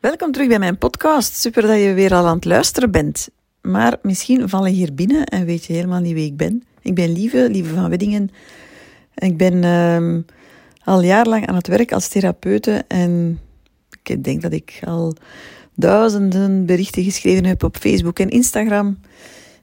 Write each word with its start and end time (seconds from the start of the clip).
Welkom 0.00 0.32
terug 0.32 0.48
bij 0.48 0.58
mijn 0.58 0.78
podcast. 0.78 1.34
Super 1.36 1.62
dat 1.62 1.78
je 1.78 1.94
weer 1.94 2.14
al 2.14 2.26
aan 2.26 2.34
het 2.34 2.44
luisteren 2.44 2.90
bent. 2.90 3.28
Maar 3.62 3.98
misschien 4.02 4.48
val 4.48 4.66
je 4.66 4.72
hier 4.72 4.94
binnen 4.94 5.24
en 5.24 5.44
weet 5.44 5.64
je 5.64 5.72
helemaal 5.72 6.00
niet 6.00 6.12
wie 6.12 6.26
ik 6.26 6.36
ben. 6.36 6.64
Ik 6.82 6.94
ben 6.94 7.12
Lieve, 7.12 7.48
Lieve 7.50 7.74
van 7.74 7.88
Weddingen. 7.88 8.30
Ik 9.14 9.36
ben 9.36 9.54
uh, 9.54 10.22
al 10.84 11.02
jarenlang 11.02 11.46
aan 11.46 11.54
het 11.54 11.66
werk 11.66 11.92
als 11.92 12.08
therapeute 12.08 12.84
en 12.88 13.40
ik 14.02 14.24
denk 14.24 14.42
dat 14.42 14.52
ik 14.52 14.80
al 14.84 15.14
duizenden 15.74 16.66
berichten 16.66 17.04
geschreven 17.04 17.44
heb 17.44 17.62
op 17.62 17.76
Facebook 17.76 18.18
en 18.18 18.30
Instagram. 18.30 18.98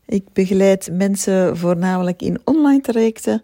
Ik 0.06 0.24
begeleid 0.34 0.90
mensen 0.92 1.58
voornamelijk 1.58 2.22
in 2.22 2.40
online 2.44 2.82
trajecten. 2.82 3.44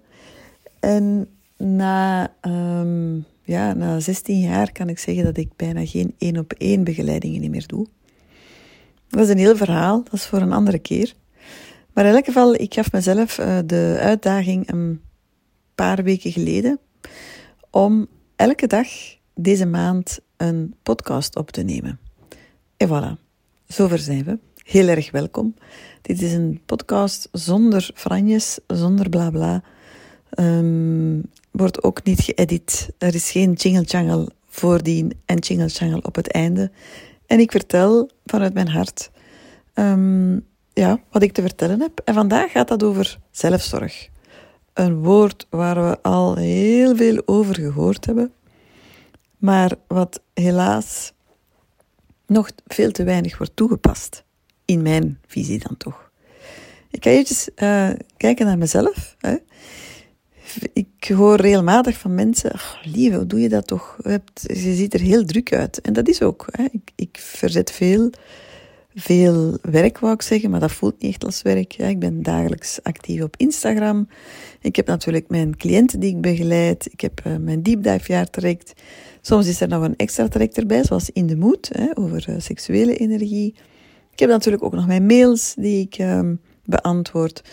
En 0.80 1.28
na 1.58 2.32
um, 2.42 3.26
ja, 3.50 3.74
na 3.74 4.00
16 4.00 4.40
jaar 4.40 4.72
kan 4.72 4.90
ik 4.90 5.00
zeggen 5.00 5.24
dat 5.24 5.38
ik 5.38 5.56
bijna 5.56 5.86
geen 5.86 6.16
één 6.18 6.38
op 6.38 6.54
één 6.54 6.84
begeleidingen 6.84 7.52
meer 7.52 7.68
doe. 7.68 7.88
Dat 9.08 9.24
is 9.24 9.30
een 9.30 9.38
heel 9.38 9.56
verhaal, 9.56 10.04
dat 10.04 10.14
is 10.14 10.26
voor 10.26 10.42
een 10.42 10.54
andere 10.54 10.80
keer. 10.80 11.14
Maar 11.94 12.06
in 12.06 12.14
elk 12.14 12.26
geval, 12.26 12.54
ik 12.54 12.74
gaf 12.74 12.92
mezelf 12.92 13.40
uh, 13.40 13.58
de 13.66 13.98
uitdaging 14.00 14.72
een 14.72 15.02
paar 15.76 16.04
weken 16.04 16.32
geleden 16.32 16.80
om 17.70 18.08
elke 18.36 18.68
dag 18.68 18.88
deze 19.34 19.66
maand 19.66 20.20
een 20.38 20.76
podcast 20.84 21.36
op 21.36 21.52
te 21.52 21.62
nemen. 21.62 22.00
En 22.78 22.88
voilà, 22.88 23.22
zover 23.68 24.00
zijn 24.00 24.24
we. 24.24 24.40
Heel 24.64 24.88
erg 24.88 25.12
welkom. 25.12 25.54
Dit 26.02 26.22
is 26.22 26.34
een 26.34 26.62
podcast 26.66 27.30
zonder 27.32 27.92
franjes, 27.94 28.60
zonder 28.68 29.10
blabla. 29.10 29.64
Um, 30.40 31.24
wordt 31.52 31.84
ook 31.84 32.04
niet 32.04 32.22
geëdit. 32.22 32.90
Er 32.98 33.16
is 33.16 33.32
geen 33.32 33.54
jingle 33.54 33.84
jangle 33.84 34.30
voordien 34.50 35.12
en 35.26 35.38
jingle 35.38 35.68
jangle 35.68 36.02
op 36.02 36.16
het 36.16 36.32
einde. 36.32 36.72
En 37.26 37.40
ik 37.40 37.52
vertel 37.52 38.10
vanuit 38.26 38.54
mijn 38.54 38.68
hart 38.68 39.12
um, 39.74 40.46
ja, 40.74 41.00
wat 41.12 41.22
ik 41.22 41.32
te 41.32 41.42
vertellen 41.42 41.80
heb. 41.82 42.02
En 42.06 42.14
vandaag 42.14 42.52
gaat 42.52 42.68
dat 42.68 42.84
over 42.84 43.18
zelfzorg. 43.32 44.10
Een 44.74 45.04
woord 45.04 45.48
waar 45.50 45.90
we 45.90 46.02
al 46.02 46.36
heel 46.36 46.96
veel 46.96 47.22
over 47.26 47.56
gehoord 47.56 48.06
hebben, 48.06 48.34
maar 49.38 49.72
wat 49.88 50.22
helaas 50.34 51.14
nog 52.26 52.52
veel 52.68 52.92
te 52.92 53.04
weinig 53.04 53.38
wordt 53.38 53.56
toegepast. 53.56 54.24
In 54.66 54.82
mijn 54.82 55.20
visie 55.28 55.60
dan 55.60 55.78
toch. 55.78 56.12
Ik 56.92 57.04
ga 57.04 57.10
eventjes 57.10 57.50
uh, 57.56 57.90
kijken 58.18 58.46
naar 58.46 58.58
mezelf. 58.58 59.16
Hè 59.20 59.36
ik 60.74 61.12
hoor 61.14 61.36
regelmatig 61.36 61.98
van 61.98 62.16
mensen, 62.16 62.52
ach, 62.52 62.80
lieve, 62.84 63.16
hoe 63.16 63.28
doe 63.28 63.40
je 63.40 63.50
dat 63.50 63.68
toch? 63.68 63.98
Je 64.42 64.74
ziet 64.74 64.94
er 64.94 65.00
heel 65.00 65.26
druk 65.26 65.54
uit. 65.54 65.82
En 65.82 65.94
dat 65.94 66.08
is 66.08 66.22
ook. 66.22 66.48
Hè. 66.52 66.64
Ik, 66.72 66.92
ik 66.96 67.18
verzet 67.22 67.72
veel, 67.72 68.10
veel 68.96 69.58
werk, 69.62 70.00
wou 70.00 70.14
ik 70.14 70.22
zeggen, 70.22 70.50
maar 70.50 70.60
dat 70.60 70.72
voelt 70.72 71.02
niet 71.02 71.12
echt 71.12 71.26
als 71.26 71.42
werk. 71.42 71.78
Ik 71.78 72.00
ben 72.00 72.24
dagelijks 72.24 72.84
actief 72.84 73.22
op 73.22 73.36
Instagram. 73.38 74.08
Ik 74.62 74.76
heb 74.76 74.88
natuurlijk 74.88 75.30
mijn 75.30 75.58
cliënten 75.58 76.00
die 76.00 76.16
ik 76.16 76.22
begeleid. 76.22 76.88
Ik 76.92 77.02
heb 77.02 77.22
uh, 77.28 77.36
mijn 77.36 77.64
deep 77.64 77.84
dive. 77.84 78.58
Soms 79.22 79.48
is 79.48 79.62
er 79.62 79.68
nog 79.68 79.84
een 79.84 79.96
extra 79.96 80.28
traject 80.28 80.58
erbij, 80.58 80.84
zoals 80.84 81.10
In 81.10 81.28
de 81.28 81.36
Moed, 81.36 81.70
hè, 81.74 81.88
over 81.94 82.26
uh, 82.30 82.36
seksuele 82.38 82.98
energie. 82.98 83.56
Ik 84.12 84.20
heb 84.20 84.30
natuurlijk 84.30 84.64
ook 84.64 84.74
nog 84.74 84.88
mijn 84.88 85.06
mails 85.06 85.54
die 85.58 85.82
ik 85.82 86.00
um, 86.00 86.40
beantwoord. 86.66 87.44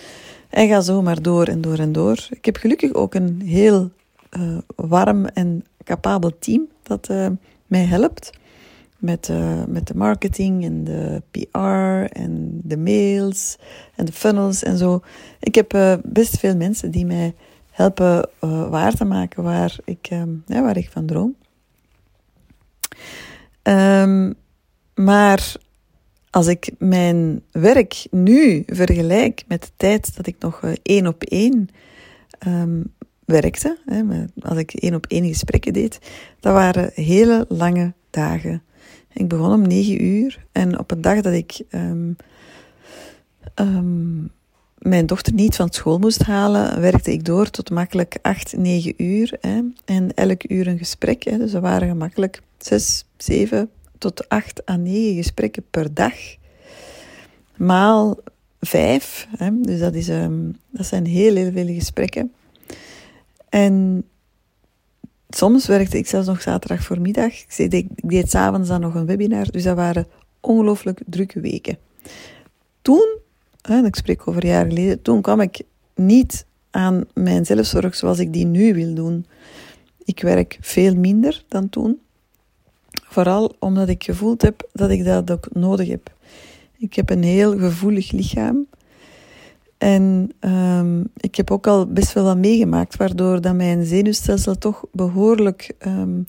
En 0.50 0.68
ga 0.68 0.80
zo 0.80 1.02
maar 1.02 1.22
door 1.22 1.44
en 1.44 1.60
door 1.60 1.78
en 1.78 1.92
door. 1.92 2.26
Ik 2.30 2.44
heb 2.44 2.56
gelukkig 2.56 2.92
ook 2.92 3.14
een 3.14 3.42
heel 3.44 3.90
uh, 4.38 4.58
warm 4.76 5.24
en 5.26 5.64
capabel 5.84 6.38
team 6.38 6.68
dat 6.82 7.08
uh, 7.10 7.26
mij 7.66 7.84
helpt. 7.84 8.30
Met, 8.98 9.28
uh, 9.28 9.64
met 9.66 9.86
de 9.86 9.94
marketing 9.94 10.64
en 10.64 10.84
de 10.84 11.22
PR 11.30 12.18
en 12.18 12.60
de 12.62 12.76
mails 12.76 13.58
en 13.94 14.04
de 14.04 14.12
funnels 14.12 14.62
en 14.62 14.78
zo. 14.78 15.00
Ik 15.40 15.54
heb 15.54 16.00
best 16.04 16.38
veel 16.38 16.56
mensen 16.56 16.90
die 16.90 17.06
mij 17.06 17.34
helpen 17.70 18.28
waar 18.70 18.94
te 18.94 19.04
maken 19.04 19.42
waar 19.42 19.76
ik, 19.84 20.06
ja, 20.46 20.62
waar 20.62 20.76
ik 20.76 20.90
van 20.90 21.06
droom. 21.06 21.34
Um, 23.62 24.34
maar 24.94 25.54
als 26.36 26.46
ik 26.46 26.70
mijn 26.78 27.42
werk 27.50 28.06
nu 28.10 28.62
vergelijk 28.66 29.44
met 29.48 29.62
de 29.62 29.70
tijd 29.76 30.16
dat 30.16 30.26
ik 30.26 30.36
nog 30.38 30.62
eh, 30.62 30.72
één 30.82 31.06
op 31.06 31.22
één 31.22 31.68
um, 32.46 32.92
werkte, 33.24 33.78
hè, 33.84 34.02
als 34.40 34.58
ik 34.58 34.74
één 34.74 34.94
op 34.94 35.06
één 35.06 35.26
gesprekken 35.26 35.72
deed, 35.72 35.98
dat 36.40 36.52
waren 36.52 36.90
hele 36.94 37.44
lange 37.48 37.92
dagen. 38.10 38.62
Ik 39.12 39.28
begon 39.28 39.52
om 39.52 39.66
negen 39.66 40.04
uur 40.04 40.44
en 40.52 40.78
op 40.78 40.90
een 40.90 41.00
dag 41.00 41.20
dat 41.20 41.32
ik 41.32 41.62
um, 41.70 42.16
um, 43.54 44.30
mijn 44.78 45.06
dochter 45.06 45.32
niet 45.32 45.56
van 45.56 45.70
school 45.70 45.98
moest 45.98 46.22
halen, 46.22 46.80
werkte 46.80 47.12
ik 47.12 47.24
door 47.24 47.50
tot 47.50 47.70
makkelijk 47.70 48.18
acht, 48.22 48.56
negen 48.56 48.94
uur. 48.96 49.36
Hè, 49.40 49.60
en 49.84 50.14
elk 50.14 50.50
uur 50.50 50.66
een 50.66 50.78
gesprek. 50.78 51.24
Hè, 51.24 51.38
dus 51.38 51.52
er 51.52 51.60
waren 51.60 51.88
gemakkelijk 51.88 52.40
zes, 52.58 53.04
zeven, 53.16 53.70
tot 54.06 54.28
acht 54.28 54.68
à 54.70 54.76
negen 54.76 55.14
gesprekken 55.14 55.64
per 55.70 55.94
dag. 55.94 56.14
Maal 57.56 58.18
vijf. 58.60 59.28
Hè? 59.36 59.60
Dus 59.60 59.80
dat, 59.80 59.94
is, 59.94 60.08
um, 60.08 60.56
dat 60.70 60.86
zijn 60.86 61.06
heel, 61.06 61.34
heel 61.34 61.52
veel 61.52 61.74
gesprekken. 61.74 62.32
En 63.48 64.04
soms 65.28 65.66
werkte 65.66 65.98
ik 65.98 66.06
zelfs 66.06 66.26
nog 66.26 66.42
zaterdag 66.42 66.82
voormiddag. 66.82 67.32
Ik 67.32 67.56
deed, 67.56 67.72
ik 67.72 67.88
deed 67.94 68.30
s'avonds 68.30 68.68
dan 68.68 68.80
nog 68.80 68.94
een 68.94 69.06
webinar. 69.06 69.50
Dus 69.50 69.62
dat 69.62 69.76
waren 69.76 70.06
ongelooflijk 70.40 71.00
drukke 71.06 71.40
weken. 71.40 71.78
Toen, 72.82 73.18
hè, 73.60 73.84
ik 73.84 73.96
spreek 73.96 74.28
over 74.28 74.46
jaren 74.46 74.68
geleden, 74.68 75.02
toen 75.02 75.22
kwam 75.22 75.40
ik 75.40 75.62
niet 75.94 76.46
aan 76.70 77.04
mijn 77.14 77.46
zelfzorg 77.46 77.94
zoals 77.94 78.18
ik 78.18 78.32
die 78.32 78.46
nu 78.46 78.74
wil 78.74 78.94
doen. 78.94 79.26
Ik 80.04 80.20
werk 80.20 80.58
veel 80.60 80.94
minder 80.94 81.44
dan 81.48 81.68
toen. 81.68 82.00
Vooral 83.08 83.54
omdat 83.58 83.88
ik 83.88 84.04
gevoeld 84.04 84.42
heb 84.42 84.68
dat 84.72 84.90
ik 84.90 85.04
dat 85.04 85.30
ook 85.30 85.48
nodig 85.52 85.88
heb. 85.88 86.12
Ik 86.78 86.94
heb 86.94 87.10
een 87.10 87.22
heel 87.22 87.58
gevoelig 87.58 88.10
lichaam. 88.10 88.66
En 89.78 90.32
um, 90.40 91.08
ik 91.16 91.34
heb 91.34 91.50
ook 91.50 91.66
al 91.66 91.86
best 91.86 92.12
wel 92.12 92.24
wat 92.24 92.36
meegemaakt, 92.36 92.96
waardoor 92.96 93.40
dat 93.40 93.54
mijn 93.54 93.84
zenuwstelsel 93.84 94.58
toch 94.58 94.84
behoorlijk, 94.92 95.74
um, 95.86 96.26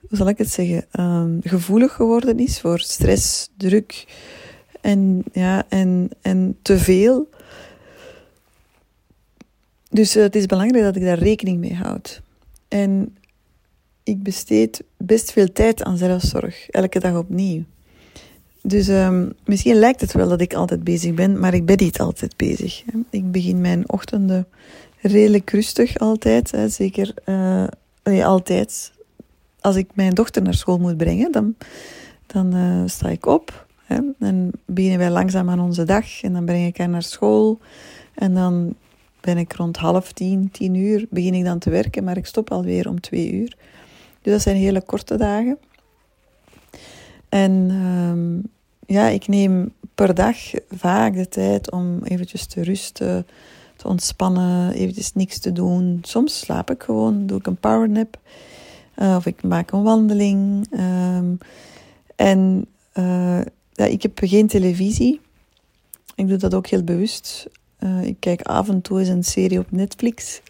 hoe 0.00 0.18
zal 0.18 0.28
ik 0.28 0.38
het 0.38 0.50
zeggen, 0.50 0.86
um, 1.00 1.38
gevoelig 1.42 1.92
geworden 1.92 2.38
is 2.38 2.60
voor 2.60 2.80
stress, 2.80 3.48
druk 3.56 4.06
en, 4.80 5.24
ja, 5.32 5.64
en, 5.68 6.08
en 6.20 6.56
te 6.62 6.78
veel. 6.78 7.28
Dus 9.90 10.16
uh, 10.16 10.22
het 10.22 10.36
is 10.36 10.46
belangrijk 10.46 10.84
dat 10.84 10.96
ik 10.96 11.02
daar 11.02 11.18
rekening 11.18 11.58
mee 11.58 11.74
houd. 11.74 12.22
En 12.68 13.16
ik 14.08 14.22
besteed 14.22 14.82
best 14.96 15.32
veel 15.32 15.52
tijd 15.52 15.82
aan 15.82 15.96
zelfzorg, 15.96 16.68
elke 16.68 16.98
dag 16.98 17.16
opnieuw. 17.16 17.64
Dus 18.62 18.88
um, 18.88 19.32
misschien 19.44 19.74
lijkt 19.74 20.00
het 20.00 20.12
wel 20.12 20.28
dat 20.28 20.40
ik 20.40 20.54
altijd 20.54 20.84
bezig 20.84 21.14
ben, 21.14 21.38
maar 21.38 21.54
ik 21.54 21.66
ben 21.66 21.76
niet 21.76 22.00
altijd 22.00 22.36
bezig. 22.36 22.82
Ik 23.10 23.32
begin 23.32 23.60
mijn 23.60 23.90
ochtenden 23.90 24.46
redelijk 25.00 25.50
rustig 25.50 25.98
altijd. 25.98 26.50
Hè. 26.50 26.68
Zeker 26.68 27.14
uh, 27.26 27.66
nee, 28.02 28.26
altijd. 28.26 28.92
Als 29.60 29.76
ik 29.76 29.90
mijn 29.94 30.14
dochter 30.14 30.42
naar 30.42 30.54
school 30.54 30.78
moet 30.78 30.96
brengen, 30.96 31.32
dan, 31.32 31.54
dan 32.26 32.56
uh, 32.56 32.82
sta 32.86 33.08
ik 33.08 33.26
op. 33.26 33.66
Hè. 33.84 33.98
Dan 34.18 34.50
beginnen 34.66 34.98
wij 34.98 35.10
langzaam 35.10 35.50
aan 35.50 35.60
onze 35.60 35.84
dag 35.84 36.22
en 36.22 36.32
dan 36.32 36.44
breng 36.44 36.66
ik 36.66 36.78
haar 36.78 36.88
naar 36.88 37.02
school. 37.02 37.58
En 38.14 38.34
dan 38.34 38.74
ben 39.20 39.38
ik 39.38 39.52
rond 39.52 39.76
half 39.76 40.12
tien, 40.12 40.50
tien 40.50 40.74
uur, 40.74 41.06
begin 41.10 41.34
ik 41.34 41.44
dan 41.44 41.58
te 41.58 41.70
werken, 41.70 42.04
maar 42.04 42.16
ik 42.16 42.26
stop 42.26 42.50
alweer 42.50 42.88
om 42.88 43.00
twee 43.00 43.32
uur. 43.32 43.56
Dus 44.22 44.32
dat 44.32 44.42
zijn 44.42 44.56
hele 44.56 44.80
korte 44.82 45.16
dagen. 45.16 45.58
En 47.28 47.70
um, 47.70 48.42
ja, 48.86 49.06
ik 49.06 49.28
neem 49.28 49.72
per 49.94 50.14
dag 50.14 50.36
vaak 50.70 51.14
de 51.14 51.28
tijd 51.28 51.70
om 51.70 52.02
eventjes 52.04 52.46
te 52.46 52.62
rusten, 52.62 53.26
te 53.76 53.88
ontspannen, 53.88 54.72
eventjes 54.72 55.14
niks 55.14 55.38
te 55.38 55.52
doen. 55.52 55.98
Soms 56.02 56.38
slaap 56.38 56.70
ik 56.70 56.82
gewoon, 56.82 57.26
doe 57.26 57.38
ik 57.38 57.46
een 57.46 57.56
powernap. 57.56 58.18
Uh, 58.96 59.14
of 59.16 59.26
ik 59.26 59.42
maak 59.42 59.70
een 59.70 59.82
wandeling. 59.82 60.66
Um, 60.72 61.38
en 62.16 62.66
uh, 62.94 63.40
ja, 63.72 63.84
ik 63.84 64.02
heb 64.02 64.18
geen 64.22 64.46
televisie. 64.46 65.20
Ik 66.14 66.28
doe 66.28 66.36
dat 66.36 66.54
ook 66.54 66.66
heel 66.66 66.82
bewust. 66.82 67.48
Uh, 67.80 68.02
ik 68.02 68.16
kijk 68.18 68.42
af 68.42 68.68
en 68.68 68.80
toe 68.80 68.98
eens 68.98 69.08
een 69.08 69.24
serie 69.24 69.58
op 69.58 69.70
Netflix. 69.70 70.40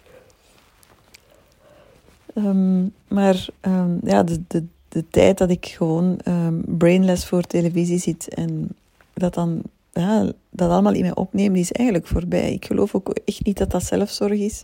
Um, 2.45 2.93
maar 3.09 3.49
um, 3.61 3.99
ja, 4.03 4.23
de, 4.23 4.41
de, 4.47 4.65
de 4.89 5.05
tijd 5.11 5.39
dat 5.39 5.51
ik 5.51 5.67
gewoon 5.67 6.21
um, 6.25 6.63
brainless 6.67 7.27
voor 7.27 7.43
televisie 7.43 7.99
zit 7.99 8.35
en 8.35 8.69
dat 9.15 9.35
dan 9.35 9.63
ja, 9.93 10.33
dat 10.51 10.71
allemaal 10.71 10.93
in 10.93 11.01
mij 11.01 11.15
opnemen, 11.15 11.59
is 11.59 11.73
eigenlijk 11.73 12.07
voorbij. 12.09 12.53
Ik 12.53 12.65
geloof 12.65 12.95
ook 12.95 13.09
echt 13.25 13.45
niet 13.45 13.59
dat 13.59 13.71
dat 13.71 13.85
zelfzorg 13.85 14.39
is. 14.39 14.63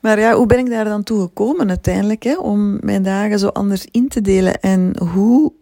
Maar 0.00 0.18
ja, 0.18 0.34
hoe 0.34 0.46
ben 0.46 0.58
ik 0.58 0.70
daar 0.70 0.84
dan 0.84 1.02
toe 1.02 1.20
gekomen 1.20 1.68
uiteindelijk? 1.68 2.22
Hè, 2.22 2.38
om 2.38 2.78
mijn 2.80 3.02
dagen 3.02 3.38
zo 3.38 3.48
anders 3.48 3.86
in 3.90 4.08
te 4.08 4.20
delen. 4.20 4.60
En 4.60 4.98
hoe 4.98 5.52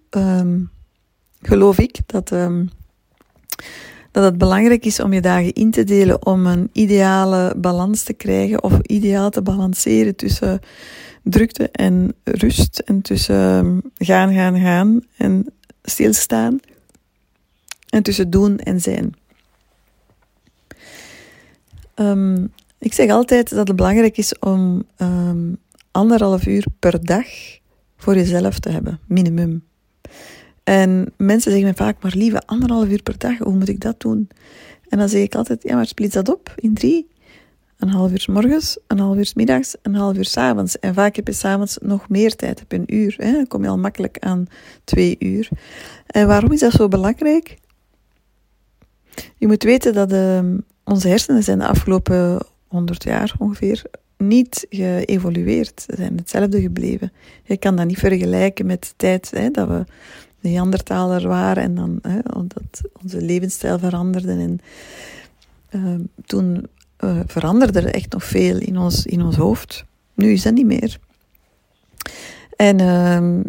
geloof 1.42 1.78
ik 1.78 1.98
dat, 2.06 2.32
dat 4.10 4.24
het 4.24 4.38
belangrijk 4.38 4.84
is 4.84 5.00
om 5.00 5.12
je 5.12 5.20
dagen 5.20 5.52
in 5.52 5.70
te 5.70 5.84
delen 5.84 6.26
om 6.26 6.46
een 6.46 6.68
ideale 6.72 7.54
balans 7.56 8.02
te 8.02 8.12
krijgen 8.12 8.62
of 8.62 8.78
ideaal 8.82 9.30
te 9.30 9.42
balanceren 9.42 10.16
tussen 10.16 10.60
drukte 11.22 11.68
en 11.70 12.14
rust 12.24 12.78
en 12.78 13.02
tussen 13.02 13.36
um, 13.36 13.82
gaan, 13.96 14.32
gaan, 14.34 14.60
gaan 14.60 15.00
en 15.16 15.46
stilstaan 15.82 16.60
en 17.88 18.02
tussen 18.02 18.30
doen 18.30 18.58
en 18.58 18.80
zijn. 18.80 19.14
Um, 21.94 22.52
ik 22.78 22.92
zeg 22.92 23.10
altijd 23.10 23.50
dat 23.50 23.68
het 23.68 23.76
belangrijk 23.76 24.16
is 24.16 24.38
om 24.38 24.84
um, 24.98 25.56
anderhalf 25.90 26.46
uur 26.46 26.64
per 26.78 27.04
dag 27.04 27.26
voor 27.96 28.14
jezelf 28.14 28.58
te 28.58 28.70
hebben, 28.70 29.00
minimum. 29.06 29.68
En 30.70 31.12
mensen 31.16 31.50
zeggen 31.50 31.68
me 31.68 31.74
vaak, 31.74 32.02
maar 32.02 32.12
lieve, 32.16 32.42
anderhalf 32.46 32.88
uur 32.88 33.02
per 33.02 33.18
dag, 33.18 33.38
hoe 33.38 33.54
moet 33.54 33.68
ik 33.68 33.80
dat 33.80 34.00
doen? 34.00 34.28
En 34.88 34.98
dan 34.98 35.08
zeg 35.08 35.22
ik 35.22 35.34
altijd, 35.34 35.62
ja, 35.62 35.74
maar 35.74 35.86
splits 35.86 36.14
dat 36.14 36.28
op 36.28 36.52
in 36.56 36.74
drie. 36.74 37.08
Een 37.78 37.88
half 37.88 38.10
uur 38.10 38.26
morgens, 38.32 38.78
een 38.86 38.98
half 38.98 39.16
uur 39.16 39.32
middags, 39.34 39.76
een 39.82 39.94
half 39.94 40.16
uur 40.16 40.24
s 40.24 40.36
avonds. 40.36 40.78
En 40.78 40.94
vaak 40.94 41.16
heb 41.16 41.26
je 41.26 41.32
s'avonds 41.32 41.78
nog 41.82 42.08
meer 42.08 42.36
tijd, 42.36 42.58
heb 42.58 42.72
je 42.72 42.78
een 42.78 42.94
uur. 42.94 43.14
Hè? 43.16 43.32
Dan 43.32 43.46
kom 43.46 43.62
je 43.62 43.68
al 43.68 43.78
makkelijk 43.78 44.18
aan 44.18 44.46
twee 44.84 45.16
uur. 45.18 45.48
En 46.06 46.26
waarom 46.26 46.52
is 46.52 46.60
dat 46.60 46.72
zo 46.72 46.88
belangrijk? 46.88 47.58
Je 49.36 49.46
moet 49.46 49.62
weten 49.62 49.92
dat 49.94 50.12
uh, 50.12 50.40
onze 50.84 51.08
hersenen 51.08 51.42
zijn 51.42 51.58
de 51.58 51.66
afgelopen 51.66 52.46
100 52.68 53.04
jaar 53.04 53.34
ongeveer 53.38 53.82
niet 54.16 54.66
geëvolueerd. 54.68 55.82
Ze 55.86 55.96
zijn 55.96 56.16
hetzelfde 56.16 56.60
gebleven. 56.60 57.12
Je 57.42 57.56
kan 57.56 57.76
dat 57.76 57.86
niet 57.86 57.98
vergelijken 57.98 58.66
met 58.66 58.82
de 58.82 58.92
tijd 58.96 59.30
hè, 59.30 59.50
dat 59.50 59.68
we 59.68 59.84
Neandertaler 60.40 61.28
waren 61.28 61.62
en 61.62 61.74
dan 61.74 61.98
hè, 62.02 62.18
dat 62.22 62.80
onze 63.02 63.20
levensstijl 63.20 63.78
veranderde. 63.78 64.32
En 64.32 64.60
uh, 65.70 66.00
toen 66.26 66.66
uh, 67.04 67.20
veranderde 67.26 67.80
er 67.80 67.94
echt 67.94 68.12
nog 68.12 68.24
veel 68.24 68.58
in 68.58 68.78
ons, 68.78 69.06
in 69.06 69.22
ons 69.22 69.36
hoofd. 69.36 69.84
Nu 70.14 70.32
is 70.32 70.42
dat 70.42 70.54
niet 70.54 70.66
meer. 70.66 70.98
En, 72.56 72.80
uh, 72.80 73.44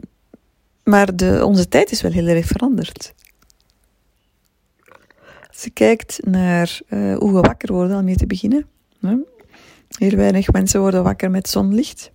maar 0.84 1.16
de, 1.16 1.46
onze 1.46 1.68
tijd 1.68 1.92
is 1.92 2.02
wel 2.02 2.12
heel 2.12 2.28
erg 2.28 2.46
veranderd. 2.46 3.14
Als 5.48 5.64
je 5.64 5.70
kijkt 5.70 6.20
naar 6.26 6.80
uh, 6.90 7.18
hoe 7.18 7.34
we 7.34 7.40
wakker 7.40 7.74
worden, 7.74 7.98
om 7.98 8.04
mee 8.04 8.16
te 8.16 8.28
beginnen. 8.28 8.66
Hè? 9.00 9.16
Heel 9.98 10.16
weinig 10.16 10.52
mensen 10.52 10.80
worden 10.80 11.04
wakker 11.04 11.32
met 11.32 11.50
zonlicht. 11.50 12.12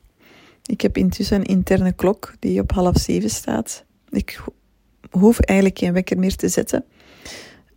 Ik 0.65 0.81
heb 0.81 0.97
intussen 0.97 1.37
een 1.41 1.47
interne 1.47 1.93
klok 1.93 2.35
die 2.39 2.61
op 2.61 2.73
half 2.73 2.97
zeven 2.97 3.31
staat. 3.31 3.85
Ik 4.11 4.43
hoef 5.11 5.41
eigenlijk 5.41 5.79
geen 5.79 5.93
wekker 5.93 6.19
meer 6.19 6.37
te 6.37 6.49
zetten. 6.49 6.85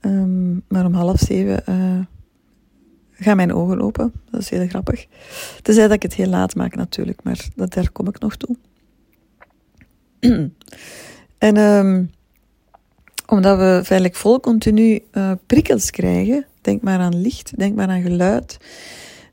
Um, 0.01 0.63
maar 0.67 0.85
om 0.85 0.93
half 0.93 1.19
zeven 1.19 1.63
uh, 1.69 1.99
gaan 3.11 3.35
mijn 3.35 3.53
ogen 3.53 3.81
open. 3.81 4.13
Dat 4.31 4.41
is 4.41 4.49
heel 4.49 4.67
grappig. 4.67 5.05
Tenzij 5.61 5.83
dat 5.83 5.95
ik 5.95 6.01
het 6.01 6.13
heel 6.13 6.29
laat 6.29 6.55
maak 6.55 6.75
natuurlijk, 6.75 7.23
maar 7.23 7.47
dat, 7.55 7.73
daar 7.73 7.91
kom 7.91 8.07
ik 8.07 8.19
nog 8.19 8.35
toe. 8.35 8.55
en 11.37 11.57
um, 11.57 12.11
omdat 13.25 13.57
we 13.57 13.81
feitelijk 13.85 14.15
vol 14.15 14.39
continu 14.39 14.99
uh, 15.13 15.31
prikkels 15.45 15.89
krijgen, 15.89 16.45
denk 16.61 16.81
maar 16.81 16.99
aan 16.99 17.21
licht, 17.21 17.57
denk 17.57 17.75
maar 17.75 17.87
aan 17.87 18.01
geluid, 18.01 18.57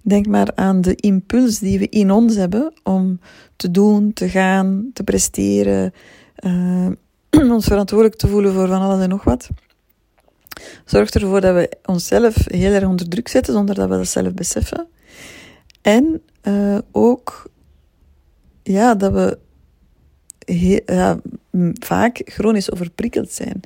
denk 0.02 0.26
maar 0.26 0.48
aan 0.54 0.80
de 0.80 0.94
impuls 0.94 1.58
die 1.58 1.78
we 1.78 1.88
in 1.88 2.10
ons 2.10 2.34
hebben 2.34 2.72
om 2.82 3.20
te 3.56 3.70
doen, 3.70 4.12
te 4.12 4.28
gaan, 4.28 4.90
te 4.92 5.04
presteren, 5.04 5.92
uh, 6.44 6.88
ons 7.50 7.66
verantwoordelijk 7.66 8.18
te 8.18 8.28
voelen 8.28 8.52
voor 8.52 8.68
van 8.68 8.80
alles 8.80 9.02
en 9.02 9.08
nog 9.08 9.24
wat. 9.24 9.48
Zorgt 10.84 11.14
ervoor 11.14 11.40
dat 11.40 11.54
we 11.54 11.70
onszelf 11.84 12.34
heel 12.44 12.72
erg 12.72 12.86
onder 12.86 13.08
druk 13.08 13.28
zetten 13.28 13.52
zonder 13.52 13.74
dat 13.74 13.88
we 13.88 13.96
dat 13.96 14.08
zelf 14.08 14.34
beseffen. 14.34 14.86
En 15.82 16.22
uh, 16.42 16.78
ook 16.92 17.50
ja, 18.62 18.94
dat 18.94 19.12
we 19.12 19.38
heel, 20.38 21.20
vaak 21.78 22.20
chronisch 22.24 22.72
overprikkeld 22.72 23.30
zijn. 23.30 23.60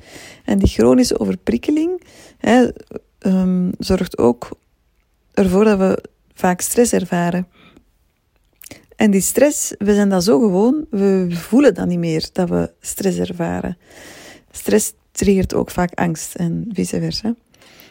En 0.45 0.59
die 0.59 0.67
chronische 0.67 1.19
overprikkeling 1.19 2.01
hè, 2.37 2.67
um, 3.19 3.71
zorgt 3.79 4.17
ook 4.17 4.49
ervoor 5.33 5.63
dat 5.63 5.77
we 5.77 6.03
vaak 6.33 6.61
stress 6.61 6.93
ervaren. 6.93 7.47
En 9.01 9.11
die 9.11 9.21
stress, 9.21 9.73
we 9.77 9.93
zijn 9.93 10.09
dat 10.09 10.23
zo 10.23 10.39
gewoon, 10.39 10.85
we 10.89 11.27
voelen 11.29 11.73
dat 11.73 11.87
niet 11.87 11.99
meer 11.99 12.29
dat 12.31 12.49
we 12.49 12.71
stress 12.81 13.17
ervaren. 13.17 13.77
Stress 14.51 14.93
triggert 15.11 15.53
ook 15.53 15.71
vaak 15.71 15.93
angst 15.93 16.35
en 16.35 16.69
vice 16.73 16.99
versa. 16.99 17.35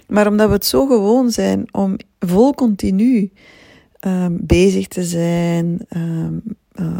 Maar 0.06 0.26
omdat 0.26 0.46
we 0.46 0.54
het 0.54 0.66
zo 0.66 0.86
gewoon 0.86 1.30
zijn 1.30 1.74
om 1.74 1.96
vol 2.18 2.54
continu 2.54 3.32
um, 4.00 4.38
bezig 4.40 4.88
te 4.88 5.04
zijn, 5.04 5.86
um, 5.96 6.42
uh, 6.74 6.96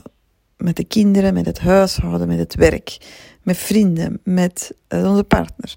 met 0.56 0.76
de 0.76 0.84
kinderen, 0.84 1.34
met 1.34 1.46
het 1.46 1.58
huishouden, 1.58 2.28
met 2.28 2.38
het 2.38 2.54
werk, 2.54 2.98
met 3.42 3.56
vrienden, 3.56 4.20
met 4.24 4.74
uh, 4.88 5.10
onze 5.10 5.24
partner. 5.24 5.74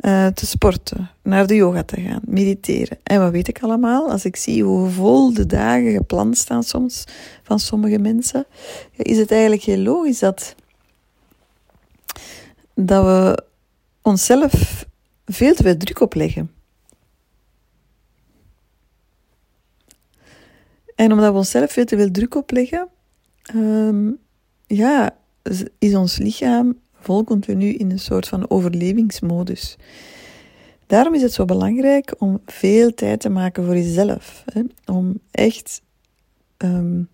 Uh, 0.00 0.26
te 0.26 0.46
sporten, 0.46 1.10
naar 1.22 1.46
de 1.46 1.54
yoga 1.54 1.82
te 1.82 2.00
gaan, 2.00 2.20
mediteren. 2.24 2.98
En 3.02 3.20
wat 3.20 3.30
weet 3.30 3.48
ik 3.48 3.62
allemaal? 3.62 4.10
Als 4.10 4.24
ik 4.24 4.36
zie 4.36 4.62
hoe 4.62 4.88
vol 4.88 5.32
de 5.32 5.46
dagen 5.46 5.92
gepland 5.92 6.38
staan 6.38 6.62
soms 6.62 7.04
van 7.42 7.58
sommige 7.58 7.98
mensen, 7.98 8.46
is 8.96 9.18
het 9.18 9.30
eigenlijk 9.30 9.62
heel 9.62 9.78
logisch 9.78 10.18
dat, 10.18 10.54
dat 12.74 13.04
we 13.04 13.44
onszelf 14.02 14.86
veel 15.26 15.54
te 15.54 15.62
veel 15.62 15.76
druk 15.76 16.00
opleggen. 16.00 16.50
En 20.94 21.12
omdat 21.12 21.30
we 21.30 21.38
onszelf 21.38 21.72
veel 21.72 21.84
te 21.84 21.96
veel 21.96 22.10
druk 22.10 22.34
opleggen, 22.34 22.88
um, 23.54 24.18
ja, 24.66 25.16
is 25.78 25.94
ons 25.94 26.18
lichaam 26.18 26.78
vol 27.08 27.24
continu 27.24 27.72
in 27.72 27.90
een 27.90 27.98
soort 27.98 28.28
van 28.28 28.50
overlevingsmodus. 28.50 29.76
Daarom 30.86 31.14
is 31.14 31.22
het 31.22 31.32
zo 31.32 31.44
belangrijk 31.44 32.14
om 32.18 32.40
veel 32.46 32.94
tijd 32.94 33.20
te 33.20 33.28
maken 33.28 33.64
voor 33.64 33.74
jezelf. 33.74 34.44
Hè? 34.52 34.62
Om 34.86 35.18
echt, 35.30 35.82
um, 36.58 37.08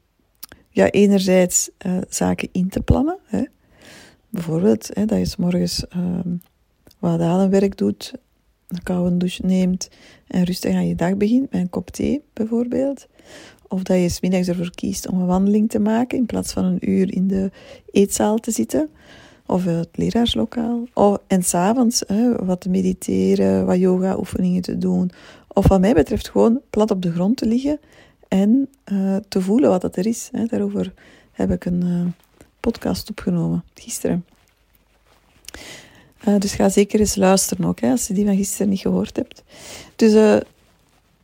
ja, 0.68 0.90
enerzijds 0.90 1.70
uh, 1.86 1.98
zaken 2.08 2.48
in 2.52 2.68
te 2.68 2.80
plannen. 2.80 3.18
Hè? 3.24 3.42
Bijvoorbeeld 4.28 4.90
hè, 4.92 5.04
dat 5.04 5.18
je 5.18 5.24
s 5.24 5.36
morgens 5.36 5.84
um, 5.96 6.42
wat 6.98 7.20
ademwerk 7.20 7.76
doet, 7.76 8.12
een 8.68 8.82
koude 8.82 9.16
douche 9.16 9.46
neemt 9.46 9.88
en 10.26 10.44
rustig 10.44 10.74
aan 10.74 10.88
je 10.88 10.94
dag 10.94 11.16
begint 11.16 11.50
met 11.50 11.60
een 11.60 11.70
kop 11.70 11.90
thee 11.90 12.22
bijvoorbeeld. 12.32 13.06
Of 13.68 13.82
dat 13.82 14.00
je 14.00 14.08
smiddags 14.08 14.48
ervoor 14.48 14.70
kiest 14.70 15.08
om 15.08 15.20
een 15.20 15.26
wandeling 15.26 15.70
te 15.70 15.78
maken 15.78 16.18
in 16.18 16.26
plaats 16.26 16.52
van 16.52 16.64
een 16.64 16.90
uur 16.90 17.14
in 17.14 17.26
de 17.26 17.50
eetzaal 17.90 18.38
te 18.38 18.50
zitten. 18.50 18.90
Of 19.46 19.64
het 19.64 19.88
leraarslokaal. 19.92 20.88
Of, 20.92 21.18
en 21.26 21.42
s'avonds 21.42 22.02
wat 22.42 22.60
te 22.60 22.68
mediteren, 22.68 23.66
wat 23.66 23.78
yoga-oefeningen 23.78 24.62
te 24.62 24.78
doen. 24.78 25.10
Of 25.48 25.68
wat 25.68 25.80
mij 25.80 25.94
betreft 25.94 26.28
gewoon 26.28 26.60
plat 26.70 26.90
op 26.90 27.02
de 27.02 27.12
grond 27.12 27.36
te 27.36 27.46
liggen 27.46 27.80
en 28.28 28.68
uh, 28.92 29.16
te 29.28 29.40
voelen 29.40 29.70
wat 29.70 29.80
dat 29.80 29.96
er 29.96 30.06
is. 30.06 30.28
Hè. 30.32 30.44
Daarover 30.44 30.92
heb 31.32 31.50
ik 31.50 31.64
een 31.64 31.84
uh, 31.84 32.06
podcast 32.60 33.10
opgenomen 33.10 33.64
gisteren. 33.74 34.24
Uh, 36.28 36.38
dus 36.38 36.52
ga 36.54 36.68
zeker 36.68 37.00
eens 37.00 37.16
luisteren 37.16 37.64
ook, 37.64 37.80
hè, 37.80 37.90
als 37.90 38.06
je 38.06 38.14
die 38.14 38.24
van 38.24 38.36
gisteren 38.36 38.68
niet 38.68 38.80
gehoord 38.80 39.16
hebt. 39.16 39.42
Dus 39.96 40.12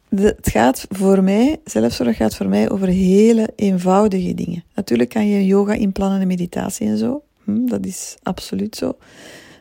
het 0.09 0.49
gaat 0.49 0.87
voor 0.89 1.23
mij, 1.23 1.61
zelfzorg 1.65 2.17
gaat 2.17 2.37
voor 2.37 2.49
mij 2.49 2.71
over 2.71 2.87
hele 2.89 3.49
eenvoudige 3.57 4.35
dingen. 4.35 4.65
Natuurlijk 4.75 5.09
kan 5.09 5.27
je 5.27 5.47
yoga 5.47 5.73
inplannen 5.73 6.21
en 6.21 6.27
meditatie 6.27 6.87
en 6.87 6.99
zo. 6.99 7.23
Hm, 7.51 7.67
dat 7.67 7.87
is 7.87 8.17
absoluut 8.23 8.77
zo. 8.77 8.97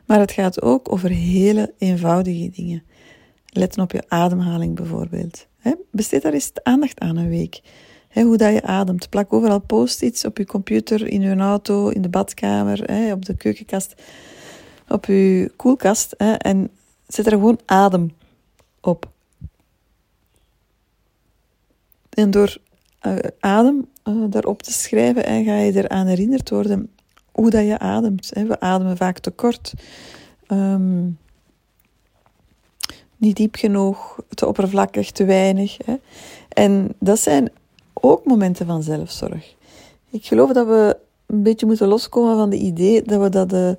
Maar 0.05 0.19
het 0.19 0.31
gaat 0.31 0.61
ook 0.61 0.91
over 0.91 1.09
hele 1.09 1.73
eenvoudige 1.77 2.49
dingen. 2.49 2.83
Letten 3.45 3.81
op 3.81 3.91
je 3.91 4.03
ademhaling 4.07 4.75
bijvoorbeeld. 4.75 5.47
besteed 5.91 6.21
daar 6.21 6.33
eens 6.33 6.51
aandacht 6.63 6.99
aan 6.99 7.17
een 7.17 7.29
week. 7.29 7.61
hoe 8.13 8.37
dat 8.37 8.53
je 8.53 8.61
ademt. 8.61 9.09
Plak 9.09 9.33
overal 9.33 9.59
post-its 9.59 10.25
op 10.25 10.37
je 10.37 10.45
computer, 10.45 11.07
in 11.07 11.21
je 11.21 11.35
auto, 11.35 11.89
in 11.89 12.01
de 12.01 12.09
badkamer, 12.09 13.11
op 13.13 13.25
de 13.25 13.35
keukenkast, 13.37 13.93
op 14.87 15.05
je 15.05 15.51
koelkast. 15.55 16.11
en 16.11 16.69
zet 17.07 17.25
er 17.25 17.31
gewoon 17.31 17.59
adem 17.65 18.11
op. 18.81 19.11
En 22.09 22.31
door 22.31 22.57
uh, 23.07 23.15
adem 23.39 23.87
uh, 24.07 24.23
daarop 24.29 24.63
te 24.63 24.71
schrijven, 24.71 25.25
en 25.25 25.43
ga 25.43 25.55
je 25.55 25.75
eraan 25.75 26.07
herinnerd 26.07 26.49
worden 26.49 26.89
hoe 27.39 27.49
dat 27.49 27.65
je 27.65 27.79
ademt. 27.79 28.31
Hè. 28.33 28.45
We 28.45 28.59
ademen 28.59 28.97
vaak 28.97 29.19
te 29.19 29.31
kort. 29.31 29.73
Um, 30.47 31.17
niet 33.17 33.35
diep 33.35 33.55
genoeg, 33.55 34.19
te 34.29 34.47
oppervlakkig, 34.47 35.11
te 35.11 35.25
weinig. 35.25 35.77
Hè. 35.85 35.95
En 36.49 36.95
dat 36.99 37.19
zijn 37.19 37.51
ook 37.93 38.25
momenten 38.25 38.65
van 38.65 38.83
zelfzorg. 38.83 39.55
Ik 40.09 40.25
geloof 40.25 40.51
dat 40.51 40.67
we 40.67 40.97
een 41.25 41.43
beetje 41.43 41.65
moeten 41.65 41.87
loskomen 41.87 42.35
van 42.35 42.51
het 42.51 42.59
idee 42.59 43.01
dat 43.01 43.21
we 43.21 43.29
dat 43.29 43.53
uh, 43.53 43.71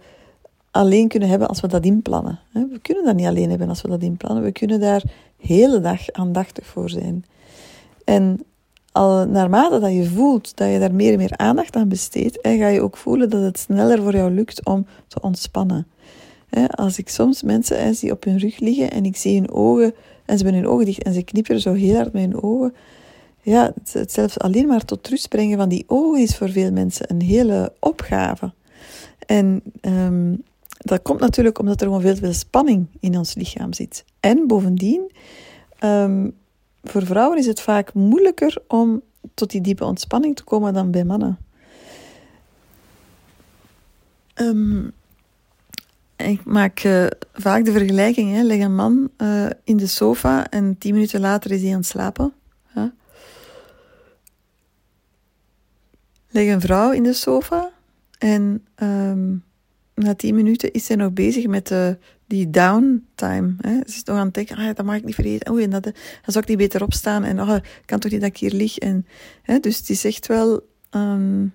alleen 0.70 1.08
kunnen 1.08 1.28
hebben 1.28 1.48
als 1.48 1.60
we 1.60 1.68
dat 1.68 1.84
inplannen. 1.84 2.38
We 2.52 2.78
kunnen 2.82 3.04
dat 3.04 3.14
niet 3.14 3.26
alleen 3.26 3.48
hebben 3.48 3.68
als 3.68 3.82
we 3.82 3.88
dat 3.88 4.02
inplannen. 4.02 4.42
We 4.42 4.52
kunnen 4.52 4.80
daar 4.80 5.02
hele 5.36 5.80
dag 5.80 6.10
aandachtig 6.12 6.66
voor 6.66 6.90
zijn. 6.90 7.24
En 8.04 8.44
al 8.92 9.26
naarmate 9.26 9.78
dat 9.78 9.92
je 9.92 10.04
voelt 10.04 10.56
dat 10.56 10.72
je 10.72 10.78
daar 10.78 10.94
meer 10.94 11.12
en 11.12 11.18
meer 11.18 11.36
aandacht 11.36 11.76
aan 11.76 11.88
besteedt, 11.88 12.38
ga 12.42 12.68
je 12.68 12.80
ook 12.80 12.96
voelen 12.96 13.30
dat 13.30 13.42
het 13.42 13.58
sneller 13.58 14.02
voor 14.02 14.14
jou 14.14 14.30
lukt 14.30 14.64
om 14.64 14.86
te 15.08 15.20
ontspannen. 15.20 15.86
Als 16.70 16.98
ik 16.98 17.08
soms 17.08 17.42
mensen 17.42 17.94
zie 17.94 18.12
op 18.12 18.24
hun 18.24 18.38
rug 18.38 18.58
liggen 18.58 18.90
en 18.90 19.04
ik 19.04 19.16
zie 19.16 19.38
hun 19.38 19.50
ogen, 19.50 19.94
en 20.24 20.38
ze 20.38 20.44
hebben 20.44 20.62
hun 20.62 20.70
ogen 20.70 20.84
dicht 20.84 21.02
en 21.02 21.12
ze 21.12 21.22
knipperen 21.22 21.60
zo 21.60 21.72
heel 21.72 21.94
hard 21.94 22.12
met 22.12 22.22
hun 22.22 22.42
ogen, 22.42 22.74
ja, 23.42 23.72
het, 23.92 24.12
zelfs 24.12 24.38
alleen 24.38 24.66
maar 24.66 24.84
tot 24.84 25.08
rust 25.08 25.28
brengen 25.28 25.58
van 25.58 25.68
die 25.68 25.84
ogen 25.86 26.20
is 26.20 26.36
voor 26.36 26.50
veel 26.50 26.72
mensen 26.72 27.10
een 27.10 27.22
hele 27.22 27.72
opgave. 27.78 28.52
En 29.26 29.62
um, 29.80 30.42
dat 30.78 31.02
komt 31.02 31.20
natuurlijk 31.20 31.58
omdat 31.58 31.80
er 31.80 31.86
gewoon 31.86 32.00
veel, 32.00 32.16
veel 32.16 32.32
spanning 32.32 32.86
in 33.00 33.18
ons 33.18 33.34
lichaam 33.34 33.72
zit. 33.72 34.04
En 34.20 34.46
bovendien, 34.46 35.10
um, 35.84 36.34
voor 36.82 37.06
vrouwen 37.06 37.38
is 37.38 37.46
het 37.46 37.60
vaak 37.60 37.94
moeilijker 37.94 38.62
om 38.66 39.02
tot 39.34 39.50
die 39.50 39.60
diepe 39.60 39.84
ontspanning 39.84 40.36
te 40.36 40.44
komen 40.44 40.74
dan 40.74 40.90
bij 40.90 41.04
mannen. 41.04 41.38
Um, 44.34 44.92
ik 46.16 46.44
maak 46.44 46.84
uh, 46.84 47.06
vaak 47.32 47.64
de 47.64 47.72
vergelijking, 47.72 48.32
hè. 48.32 48.42
leg 48.42 48.60
een 48.60 48.74
man 48.74 49.10
uh, 49.18 49.46
in 49.64 49.76
de 49.76 49.86
sofa 49.86 50.50
en 50.50 50.78
tien 50.78 50.94
minuten 50.94 51.20
later 51.20 51.50
is 51.50 51.62
hij 51.62 51.70
aan 51.70 51.76
het 51.76 51.86
slapen. 51.86 52.34
Leg 56.30 56.48
een 56.48 56.60
vrouw 56.60 56.92
in 56.92 57.02
de 57.02 57.12
sofa 57.12 57.70
en 58.18 58.66
um, 58.82 59.44
na 59.94 60.14
tien 60.14 60.34
minuten 60.34 60.72
is 60.72 60.84
zij 60.84 60.96
nog 60.96 61.12
bezig 61.12 61.46
met 61.46 61.66
de, 61.66 61.98
die 62.30 62.50
downtime. 62.50 63.54
Hè. 63.60 63.74
Ze 63.74 63.96
is 63.96 64.04
nog 64.04 64.16
aan 64.16 64.24
het 64.24 64.34
denken, 64.34 64.56
ah, 64.56 64.74
dat 64.74 64.84
mag 64.84 64.96
ik 64.96 65.04
niet 65.04 65.14
vergeten. 65.14 65.52
Oei, 65.52 65.64
en 65.64 65.70
dat, 65.70 65.82
dan 65.82 65.92
zou 66.24 66.38
ik 66.38 66.48
niet 66.48 66.58
beter 66.58 66.82
opstaan. 66.82 67.24
En 67.24 67.40
oh, 67.40 67.56
kan 67.84 67.98
toch 67.98 68.10
niet 68.10 68.20
dat 68.20 68.30
ik 68.30 68.36
hier 68.36 68.52
lig. 68.52 68.78
En, 68.78 69.06
hè, 69.42 69.58
dus 69.58 69.90
is 69.90 70.04
echt 70.04 70.26
wel... 70.26 70.68
Um, 70.90 71.52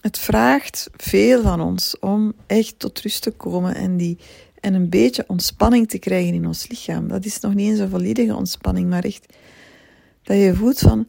het 0.00 0.18
vraagt 0.18 0.90
veel 0.96 1.42
van 1.42 1.60
ons 1.60 1.98
om 1.98 2.32
echt 2.46 2.78
tot 2.78 3.00
rust 3.00 3.22
te 3.22 3.30
komen 3.30 3.74
en, 3.74 3.96
die, 3.96 4.18
en 4.60 4.74
een 4.74 4.88
beetje 4.88 5.24
ontspanning 5.26 5.88
te 5.88 5.98
krijgen 5.98 6.34
in 6.34 6.46
ons 6.46 6.68
lichaam. 6.68 7.08
Dat 7.08 7.24
is 7.24 7.40
nog 7.40 7.54
niet 7.54 7.70
eens 7.70 7.78
een 7.78 7.88
volledige 7.88 8.36
ontspanning, 8.36 8.88
maar 8.88 9.04
echt 9.04 9.26
dat 10.22 10.36
je 10.36 10.54
voelt 10.54 10.78
van... 10.78 11.06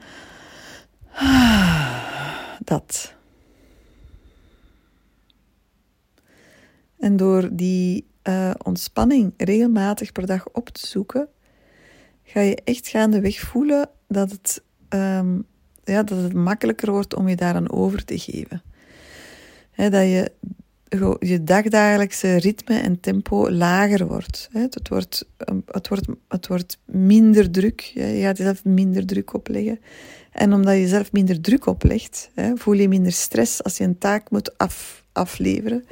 Ah, 1.14 2.54
dat. 2.60 3.14
En 7.00 7.18
door 7.18 7.50
die 7.52 8.06
uh, 8.28 8.52
ontspanning 8.64 9.34
regelmatig 9.38 10.12
per 10.12 10.26
dag 10.26 10.48
op 10.52 10.70
te 10.70 10.88
zoeken, 10.88 11.28
ga 12.24 12.40
je 12.40 12.56
echt 12.64 12.88
gaandeweg 12.88 13.40
voelen 13.40 13.90
dat 14.08 14.32
het, 14.32 14.64
um, 14.90 15.46
ja, 15.84 16.04
dat 16.04 16.22
het 16.22 16.34
makkelijker 16.34 16.92
wordt 16.92 17.16
om 17.16 17.28
je 17.28 17.36
daaraan 17.36 17.72
over 17.72 18.06
te 18.06 18.20
geven. 18.20 18.64
dat 19.76 19.92
je 19.92 20.32
je 21.20 21.44
dagdagelijkse 21.44 22.36
ritme 22.36 22.80
en 22.80 23.00
tempo 23.00 23.52
lager 23.52 24.08
wordt. 24.08 24.50
Het 24.52 24.90
wordt, 24.90 25.28
ehm, 25.38 25.60
het 25.66 25.88
wordt, 25.88 26.08
het 26.28 26.48
wordt 26.48 26.78
minder 26.86 27.52
druk. 27.52 27.80
Je 27.80 28.20
gaat 28.22 28.38
jezelf 28.38 28.64
minder 28.64 29.06
druk 29.06 29.34
opleggen. 29.34 29.80
En 30.32 30.54
omdat 30.54 30.74
je 30.74 30.82
jezelf 30.82 31.12
minder 31.12 31.42
druk 31.42 31.66
oplegt, 31.66 32.30
voel 32.56 32.74
je 32.74 32.88
minder 32.88 33.12
stress 33.12 33.64
als 33.64 33.78
je 33.78 33.84
een 33.84 33.98
taak 33.98 34.32
moet 34.32 34.58
af, 34.58 35.06
afleveren. 35.12 35.86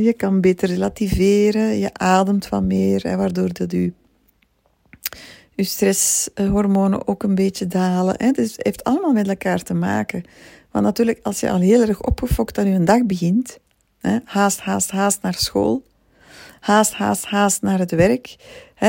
Je 0.00 0.12
kan 0.12 0.40
beter 0.40 0.68
relativeren, 0.68 1.78
je 1.78 1.94
ademt 1.94 2.48
wat 2.48 2.62
meer, 2.62 3.16
waardoor 3.16 3.52
dat 3.52 3.72
je, 3.72 3.92
je 5.54 5.64
stresshormonen 5.64 7.08
ook 7.08 7.22
een 7.22 7.34
beetje 7.34 7.66
dalen. 7.66 8.14
Hè. 8.18 8.30
Dus 8.30 8.52
het 8.52 8.64
heeft 8.64 8.84
allemaal 8.84 9.12
met 9.12 9.28
elkaar 9.28 9.62
te 9.62 9.74
maken. 9.74 10.24
Want 10.70 10.84
natuurlijk, 10.84 11.18
als 11.22 11.40
je 11.40 11.50
al 11.50 11.60
heel 11.60 11.80
erg 11.80 12.02
opgefokt 12.02 12.58
aan 12.58 12.66
je 12.66 12.84
dag 12.84 13.04
begint, 13.04 13.58
hè, 13.98 14.18
haast, 14.24 14.60
haast, 14.60 14.90
haast 14.90 15.22
naar 15.22 15.34
school, 15.34 15.82
haast, 16.60 16.92
haast, 16.92 17.24
haast 17.24 17.62
naar 17.62 17.78
het 17.78 17.90
werk, 17.90 18.36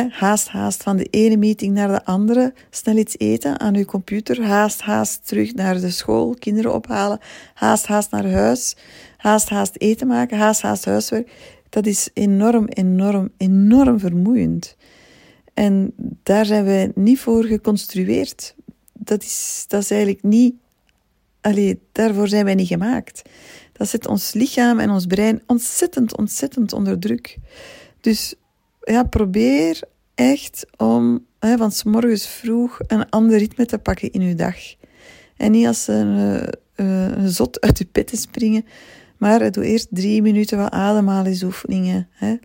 haast, 0.02 0.48
haast 0.48 0.84
van 0.84 0.98
de 0.98 1.08
ene 1.10 1.38
meeting 1.38 1.74
naar 1.74 1.88
de 1.88 2.06
andere, 2.06 2.54
snel 2.70 2.98
iets 2.98 3.18
eten 3.18 3.60
aan 3.60 3.74
je 3.74 3.86
computer, 3.86 4.44
haast, 4.44 4.82
haast 4.82 5.28
terug 5.28 5.54
naar 5.54 5.80
de 5.80 5.90
school, 5.90 6.36
kinderen 6.40 6.74
ophalen, 6.74 7.20
haast, 7.54 7.86
haast 7.86 8.12
naar 8.12 8.30
huis, 8.32 8.76
haast, 9.18 9.50
haast 9.50 9.76
eten 9.78 10.08
maken, 10.08 10.38
haast, 10.38 10.62
haast 10.62 10.86
huiswerk. 10.86 11.32
Dat 11.70 11.86
is 11.86 12.10
enorm, 12.14 12.66
enorm, 12.68 13.30
enorm 13.38 14.00
vermoeiend. 14.00 14.76
En 15.54 15.94
daar 16.24 16.46
zijn 16.46 16.66
wij 16.66 16.92
niet 16.96 17.20
voor 17.20 17.44
geconstrueerd. 17.44 18.56
Dat 18.94 19.24
is, 19.24 19.66
dat 19.68 19.82
is 19.82 19.92
eigenlijk 19.92 20.24
niet. 20.24 20.56
Allee, 21.42 21.80
daarvoor 21.92 22.28
zijn 22.28 22.46
wij 22.46 22.56
niet 22.56 22.68
gemaakt. 22.68 23.22
Dat 23.74 23.90
zet 23.90 24.08
ons 24.08 24.34
lichaam 24.34 24.80
en 24.80 24.90
ons 24.90 25.06
brein 25.06 25.42
ontzettend, 25.48 26.18
ontzettend 26.18 26.74
onder 26.74 27.00
druk. 27.00 27.38
Dus 28.02 28.36
ja, 28.84 29.04
probeer 29.04 29.82
echt 30.16 30.66
om 30.78 31.26
hè, 31.40 31.58
van 31.58 31.72
s 31.72 31.84
morgens 31.84 32.28
vroeg 32.28 32.80
een 32.88 33.10
ander 33.10 33.38
ritme 33.38 33.66
te 33.66 33.78
pakken 33.78 34.12
in 34.12 34.22
je 34.22 34.36
dag. 34.36 34.56
En 35.38 35.52
niet 35.52 35.68
als 35.68 35.88
een, 35.88 36.18
uh, 36.76 37.08
een 37.16 37.30
zot 37.30 37.62
uit 37.62 37.78
je 37.78 37.86
pet 37.86 38.08
te 38.08 38.18
springen, 38.18 38.66
maar 39.18 39.52
doe 39.52 39.66
eerst 39.66 39.88
drie 39.90 40.22
minuten 40.22 40.58
wat 40.58 40.72
ademhalingsoefeningen. 40.72 42.08
Hè. 42.12 42.36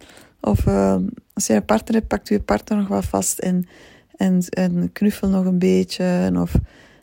Of 0.41 0.67
als 1.33 1.47
je 1.47 1.55
een 1.55 1.65
partner 1.65 1.95
hebt, 1.95 2.09
pakt 2.09 2.29
je 2.29 2.41
partner 2.41 2.79
nog 2.79 2.89
wat 2.89 3.05
vast 3.05 3.39
en, 3.39 3.69
en, 4.17 4.43
en 4.49 4.93
knuffel 4.93 5.29
nog 5.29 5.45
een 5.45 5.59
beetje. 5.59 6.31
Of 6.35 6.55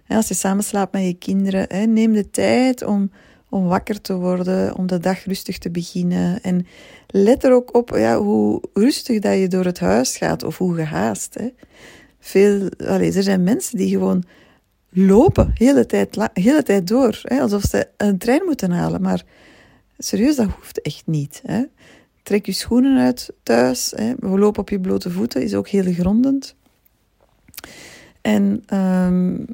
als 0.07 0.27
je 0.27 0.33
samen 0.33 0.63
slaapt 0.63 0.93
met 0.93 1.03
je 1.03 1.13
kinderen, 1.13 1.65
hè, 1.67 1.85
neem 1.85 2.13
de 2.13 2.29
tijd 2.29 2.83
om, 2.83 3.11
om 3.55 3.67
wakker 3.67 4.01
te 4.01 4.15
worden, 4.15 4.75
om 4.75 4.87
de 4.87 4.99
dag 4.99 5.25
rustig 5.25 5.57
te 5.57 5.71
beginnen. 5.71 6.41
En 6.41 6.67
let 7.07 7.43
er 7.43 7.53
ook 7.53 7.75
op 7.75 7.89
ja, 7.89 8.19
hoe 8.19 8.61
rustig 8.73 9.19
dat 9.19 9.37
je 9.37 9.47
door 9.47 9.65
het 9.65 9.79
huis 9.79 10.17
gaat 10.17 10.43
of 10.43 10.57
hoe 10.57 10.75
gehaast. 10.75 11.33
Hè. 11.33 11.49
Veel, 12.19 12.69
allez, 12.87 13.15
er 13.15 13.23
zijn 13.23 13.43
mensen 13.43 13.77
die 13.77 13.89
gewoon 13.89 14.23
lopen, 14.89 15.51
hele 15.53 15.85
tijd, 15.85 16.29
hele 16.33 16.63
tijd 16.63 16.87
door, 16.87 17.19
hè, 17.23 17.39
alsof 17.39 17.61
ze 17.61 17.87
een 17.97 18.17
trein 18.17 18.45
moeten 18.45 18.71
halen. 18.71 19.01
Maar 19.01 19.23
Serieus, 19.97 20.35
dat 20.35 20.49
hoeft 20.49 20.81
echt 20.81 21.03
niet. 21.05 21.41
Hè? 21.45 21.63
Trek 22.23 22.45
je 22.45 22.51
schoenen 22.51 22.97
uit 22.99 23.29
thuis. 23.43 23.93
Hè? 23.95 24.13
Lopen 24.19 24.61
op 24.61 24.69
je 24.69 24.79
blote 24.79 25.11
voeten 25.11 25.41
is 25.41 25.53
ook 25.53 25.67
heel 25.67 25.93
grondend. 25.93 26.55
En 28.21 28.63
um, 28.73 29.45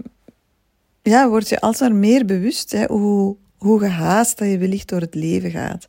ja, 1.01 1.29
word 1.29 1.49
je 1.49 1.59
alsmaar 1.59 1.95
meer 1.95 2.25
bewust 2.25 2.71
hè, 2.71 2.85
hoe, 2.85 3.35
hoe 3.61 3.79
gehaast 3.79 4.37
dat 4.37 4.47
je 4.47 4.57
wellicht 4.57 4.89
door 4.89 5.01
het 5.01 5.15
leven 5.15 5.51
gaat. 5.51 5.87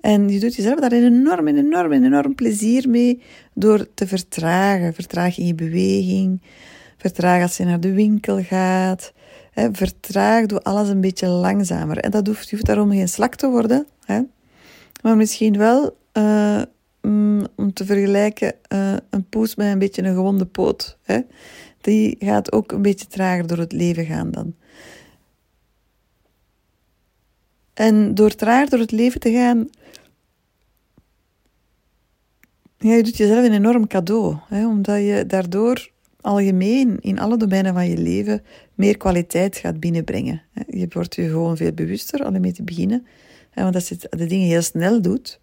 En 0.00 0.28
je 0.28 0.40
doet 0.40 0.54
jezelf 0.54 0.80
daar 0.80 0.92
een 0.92 1.04
enorm, 1.04 1.48
een 1.48 1.56
enorm, 1.56 1.92
een 1.92 2.04
enorm 2.04 2.34
plezier 2.34 2.88
mee 2.88 3.22
door 3.54 3.86
te 3.94 4.06
vertragen. 4.06 4.94
Vertraag 4.94 5.38
in 5.38 5.46
je 5.46 5.54
beweging. 5.54 6.42
Vertraag 6.96 7.42
als 7.42 7.56
je 7.56 7.64
naar 7.64 7.80
de 7.80 7.92
winkel 7.92 8.42
gaat. 8.42 9.12
Hè, 9.52 9.68
vertraag, 9.72 10.46
doe 10.46 10.62
alles 10.62 10.88
een 10.88 11.00
beetje 11.00 11.26
langzamer. 11.26 11.98
En 11.98 12.10
dat 12.10 12.26
hoeft, 12.26 12.48
je 12.48 12.56
hoeft 12.56 12.66
daarom 12.66 12.90
geen 12.90 13.08
slak 13.08 13.34
te 13.34 13.48
worden, 13.48 13.86
maar 15.02 15.16
misschien 15.16 15.58
wel 15.58 15.96
uh, 16.12 16.62
om 17.56 17.72
te 17.72 17.84
vergelijken 17.84 18.54
uh, 18.72 18.92
een 19.10 19.28
poes 19.28 19.54
met 19.54 19.66
een 19.66 19.78
beetje 19.78 20.02
een 20.02 20.14
gewonde 20.14 20.46
poot. 20.46 20.98
Die 21.80 22.16
gaat 22.18 22.52
ook 22.52 22.72
een 22.72 22.82
beetje 22.82 23.06
trager 23.06 23.46
door 23.46 23.58
het 23.58 23.72
leven 23.72 24.04
gaan 24.04 24.30
dan. 24.30 24.54
En 27.82 28.14
door 28.14 28.34
trager 28.34 28.70
door 28.70 28.78
het 28.78 28.90
leven 28.90 29.20
te 29.20 29.32
gaan, 29.32 29.68
ja, 32.78 32.94
je 32.94 33.02
doet 33.02 33.16
jezelf 33.16 33.44
een 33.44 33.52
enorm 33.52 33.86
cadeau. 33.86 34.36
Hè, 34.48 34.66
omdat 34.66 34.96
je 34.96 35.24
daardoor 35.26 35.90
algemeen 36.20 37.00
in 37.00 37.18
alle 37.18 37.36
domeinen 37.36 37.74
van 37.74 37.88
je 37.88 37.96
leven 37.96 38.42
meer 38.74 38.96
kwaliteit 38.96 39.56
gaat 39.56 39.80
binnenbrengen. 39.80 40.42
Je 40.68 40.86
wordt 40.88 41.14
je 41.14 41.28
gewoon 41.28 41.56
veel 41.56 41.72
bewuster, 41.72 42.24
al 42.24 42.30
mee 42.30 42.52
te 42.52 42.62
beginnen. 42.62 43.06
Want 43.54 43.74
als 43.74 43.88
je 43.88 43.96
de 44.10 44.26
dingen 44.26 44.48
heel 44.48 44.62
snel 44.62 45.02
doet, 45.02 45.40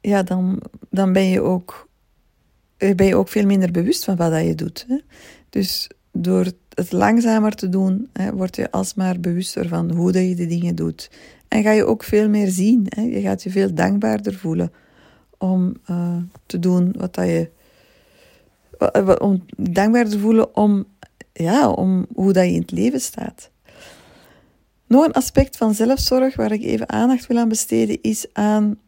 ja, 0.00 0.22
dan, 0.22 0.62
dan 0.90 1.12
ben, 1.12 1.28
je 1.28 1.40
ook, 1.40 1.88
eh, 2.76 2.94
ben 2.94 3.06
je 3.06 3.16
ook 3.16 3.28
veel 3.28 3.46
minder 3.46 3.70
bewust 3.70 4.04
van 4.04 4.16
wat 4.16 4.30
dat 4.30 4.44
je 4.44 4.54
doet. 4.54 4.86
Dus 5.50 5.90
door 6.12 6.52
het 6.74 6.92
langzamer 6.92 7.54
te 7.54 7.68
doen, 7.68 8.10
word 8.32 8.56
je 8.56 8.70
alsmaar 8.70 9.20
bewuster 9.20 9.68
van 9.68 9.90
hoe 9.90 10.12
dat 10.12 10.28
je 10.28 10.34
de 10.34 10.46
dingen 10.46 10.74
doet. 10.74 11.10
En 11.48 11.62
ga 11.62 11.70
je 11.70 11.84
ook 11.84 12.02
veel 12.02 12.28
meer 12.28 12.48
zien. 12.48 12.86
Je 12.96 13.20
gaat 13.20 13.42
je 13.42 13.50
veel 13.50 13.74
dankbaarder 13.74 14.34
voelen 14.34 14.72
om 15.38 15.74
uh, 15.90 16.16
te 16.46 16.58
doen 16.58 16.94
wat 16.98 17.14
dat 17.14 17.26
je 17.26 17.50
om 19.18 19.44
dankbaar 19.56 20.08
te 20.08 20.18
voelen 20.18 20.56
om 20.56 20.86
ja, 21.32 21.70
om 21.70 22.06
hoe 22.14 22.32
dat 22.32 22.44
je 22.44 22.52
in 22.52 22.60
het 22.60 22.70
leven 22.70 23.00
staat. 23.00 23.50
Nog 24.86 25.04
een 25.04 25.12
aspect 25.12 25.56
van 25.56 25.74
zelfzorg 25.74 26.36
waar 26.36 26.52
ik 26.52 26.62
even 26.62 26.88
aandacht 26.88 27.26
wil 27.26 27.38
aan 27.38 27.48
besteden 27.48 27.98
is 28.02 28.26
aan 28.32 28.78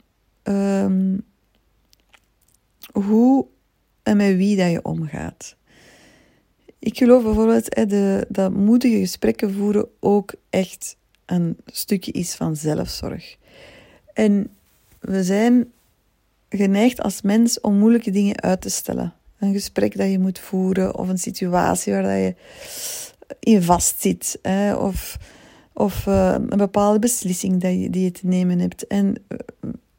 um, 0.42 1.24
hoe 2.92 3.46
en 4.02 4.16
met 4.16 4.36
wie 4.36 4.56
dat 4.56 4.70
je 4.70 4.84
omgaat. 4.84 5.56
Ik 6.78 6.96
geloof 6.96 7.22
bijvoorbeeld 7.22 7.76
dat 8.28 8.52
moedige 8.52 8.98
gesprekken 8.98 9.54
voeren 9.54 9.88
ook 10.00 10.34
echt 10.50 10.96
een 11.26 11.56
stukje 11.66 12.12
is 12.12 12.34
van 12.34 12.56
zelfzorg. 12.56 13.36
En 14.12 14.50
we 15.00 15.24
zijn 15.24 15.72
geneigd 16.48 17.02
als 17.02 17.22
mens 17.22 17.60
om 17.60 17.78
moeilijke 17.78 18.10
dingen 18.10 18.40
uit 18.40 18.60
te 18.60 18.70
stellen. 18.70 19.14
Een 19.38 19.52
gesprek 19.52 19.96
dat 19.96 20.10
je 20.10 20.18
moet 20.18 20.38
voeren 20.38 20.96
of 20.98 21.08
een 21.08 21.18
situatie 21.18 21.92
waar 21.92 22.02
dat 22.02 22.12
je 22.12 22.34
in 23.40 23.62
vastzit. 23.62 24.38
Hè, 24.42 24.74
of 24.74 25.18
of 25.76 26.06
uh, 26.06 26.34
een 26.48 26.58
bepaalde 26.58 26.98
beslissing 26.98 27.60
dat 27.60 27.72
je, 27.72 27.90
die 27.90 28.04
je 28.04 28.10
te 28.10 28.26
nemen 28.26 28.58
hebt. 28.58 28.86
En 28.86 29.14
eh, 29.28 29.38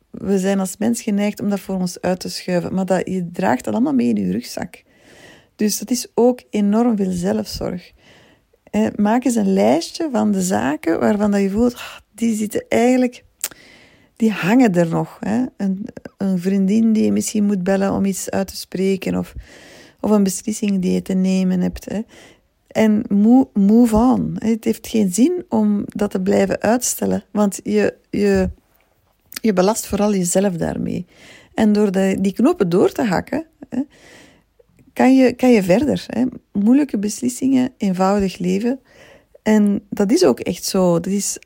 we 0.09 0.39
zijn 0.39 0.59
als 0.59 0.77
mens 0.77 1.01
geneigd 1.01 1.41
om 1.41 1.49
dat 1.49 1.59
voor 1.59 1.75
ons 1.75 2.01
uit 2.01 2.19
te 2.19 2.29
schuiven. 2.29 2.73
Maar 2.73 2.85
dat, 2.85 3.07
je 3.07 3.31
draagt 3.31 3.63
dat 3.63 3.73
allemaal 3.73 3.93
mee 3.93 4.07
in 4.07 4.25
je 4.25 4.31
rugzak. 4.31 4.83
Dus 5.57 5.79
dat 5.79 5.91
is 5.91 6.07
ook 6.13 6.41
enorm 6.49 6.97
veel 6.97 7.11
zelfzorg. 7.11 7.91
Maak 8.95 9.23
eens 9.23 9.35
een 9.35 9.53
lijstje 9.53 10.09
van 10.11 10.31
de 10.31 10.41
zaken 10.41 10.99
waarvan 10.99 11.31
dat 11.31 11.41
je 11.41 11.49
voelt, 11.49 11.73
ah, 11.73 11.97
die 12.13 12.35
zitten 12.35 12.65
eigenlijk, 12.69 13.23
die 14.15 14.31
hangen 14.31 14.73
er 14.73 14.87
nog. 14.87 15.17
Hè? 15.19 15.45
Een, 15.57 15.87
een, 16.17 16.39
vriendin 16.39 16.93
die 16.93 17.03
je 17.03 17.11
misschien 17.11 17.43
moet 17.43 17.63
bellen 17.63 17.91
om 17.91 18.05
iets 18.05 18.29
uit 18.29 18.47
te 18.47 18.55
spreken, 18.55 19.15
of, 19.15 19.33
of 19.99 20.11
een 20.11 20.23
beslissing 20.23 20.81
die 20.81 20.91
je 20.91 21.01
te 21.01 21.13
nemen 21.13 21.61
hebt. 21.61 21.85
Hè? 21.85 22.01
En 22.67 23.03
move 23.53 23.95
on. 23.95 24.35
Het 24.39 24.63
heeft 24.63 24.87
geen 24.87 25.13
zin 25.13 25.45
om 25.49 25.83
dat 25.85 26.11
te 26.11 26.21
blijven 26.21 26.61
uitstellen, 26.61 27.23
want 27.31 27.59
je, 27.63 27.95
je, 28.09 28.49
je 29.41 29.53
belast 29.53 29.87
vooral 29.87 30.13
jezelf 30.13 30.53
daarmee. 30.53 31.05
En 31.53 31.73
door 31.73 31.91
de, 31.91 32.17
die 32.21 32.33
knopen 32.33 32.69
door 32.69 32.91
te 32.91 33.03
hakken, 33.03 33.45
kan 34.97 35.15
je, 35.15 35.33
kan 35.33 35.51
je 35.51 35.63
verder. 35.63 36.05
Moeilijke 36.51 36.97
beslissingen, 36.97 37.73
eenvoudig 37.77 38.37
leven. 38.37 38.79
En 39.43 39.85
dat 39.89 40.11
is 40.11 40.23
ook 40.23 40.39
echt 40.39 40.63
zo. 40.63 40.99
Dat 40.99 41.13
is, 41.13 41.39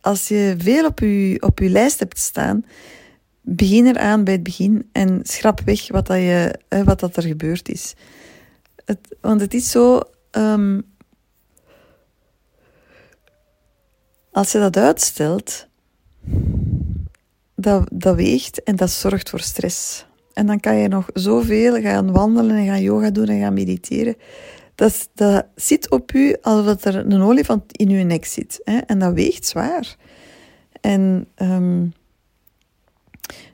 als 0.00 0.28
je 0.28 0.54
veel 0.58 0.86
op 0.86 0.98
je, 0.98 1.36
op 1.40 1.58
je 1.58 1.68
lijst 1.68 1.98
hebt 1.98 2.18
staan, 2.18 2.64
begin 3.40 3.86
eraan 3.86 4.24
bij 4.24 4.32
het 4.32 4.42
begin 4.42 4.88
en 4.92 5.20
schrap 5.22 5.60
weg 5.60 5.88
wat, 5.88 6.06
dat 6.06 6.16
je, 6.16 6.58
wat 6.84 7.00
dat 7.00 7.16
er 7.16 7.22
gebeurd 7.22 7.68
is. 7.68 7.94
Het, 8.84 9.16
want 9.20 9.40
het 9.40 9.54
is 9.54 9.70
zo. 9.70 10.00
Um, 10.30 10.82
als 14.32 14.52
je 14.52 14.58
dat 14.58 14.76
uitstelt, 14.76 15.66
dat, 17.54 17.88
dat 17.92 18.16
weegt 18.16 18.62
en 18.62 18.76
dat 18.76 18.90
zorgt 18.90 19.30
voor 19.30 19.40
stress. 19.40 20.06
En 20.38 20.46
dan 20.46 20.60
kan 20.60 20.76
je 20.76 20.88
nog 20.88 21.10
zoveel 21.14 21.80
gaan 21.80 22.12
wandelen 22.12 22.56
en 22.56 22.66
gaan 22.66 22.82
yoga 22.82 23.10
doen 23.10 23.26
en 23.26 23.40
gaan 23.40 23.54
mediteren. 23.54 24.16
Dat, 24.74 25.08
dat 25.14 25.46
zit 25.54 25.90
op 25.90 26.12
u 26.12 26.36
alsof 26.42 26.84
er 26.84 26.94
een 26.94 27.22
olifant 27.22 27.76
in 27.76 27.90
uw 27.90 28.04
nek 28.04 28.24
zit. 28.24 28.60
Hè? 28.64 28.78
En 28.78 28.98
dat 28.98 29.12
weegt 29.12 29.46
zwaar. 29.46 29.96
En 30.80 31.26
um, 31.36 31.92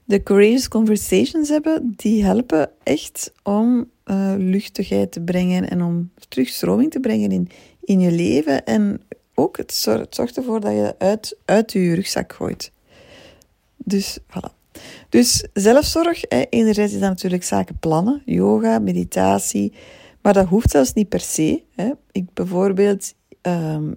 de 0.05 0.23
Courageous 0.23 0.69
Conversations 0.69 1.49
hebben, 1.49 1.93
die 1.97 2.25
helpen 2.25 2.71
echt 2.83 3.33
om 3.43 3.91
uh, 4.07 4.35
luchtigheid 4.37 5.13
te 5.13 5.21
brengen 5.21 5.71
en 5.71 5.83
om 5.83 6.11
terugstroming 6.29 6.91
te 6.91 7.01
brengen 7.01 7.31
in, 7.31 7.49
in 7.81 8.01
je 8.01 8.11
leven. 8.11 8.65
En 8.65 9.01
ook 9.35 9.57
het 9.57 9.75
zorgt, 9.75 10.15
zorgt 10.15 10.37
ervoor 10.37 10.61
dat 10.61 10.73
je 10.73 10.95
uit, 10.99 11.37
uit 11.45 11.73
je 11.73 11.95
rugzak 11.95 12.33
gooit. 12.33 12.73
Dus 13.77 14.19
voilà. 14.19 14.64
Dus 15.09 15.49
zelfzorg, 15.53 16.21
hè, 16.29 16.45
enerzijds 16.49 16.93
is 16.93 17.01
dat 17.01 17.09
natuurlijk 17.09 17.45
zaken 17.45 17.79
plannen, 17.79 18.23
yoga, 18.25 18.79
meditatie, 18.79 19.73
maar 20.23 20.33
dat 20.33 20.47
hoeft 20.47 20.71
zelfs 20.71 20.93
niet 20.93 21.09
per 21.09 21.21
se. 21.21 21.63
Hè. 21.75 21.91
Ik 22.13 22.33
bijvoorbeeld, 22.33 23.15
um, 23.43 23.95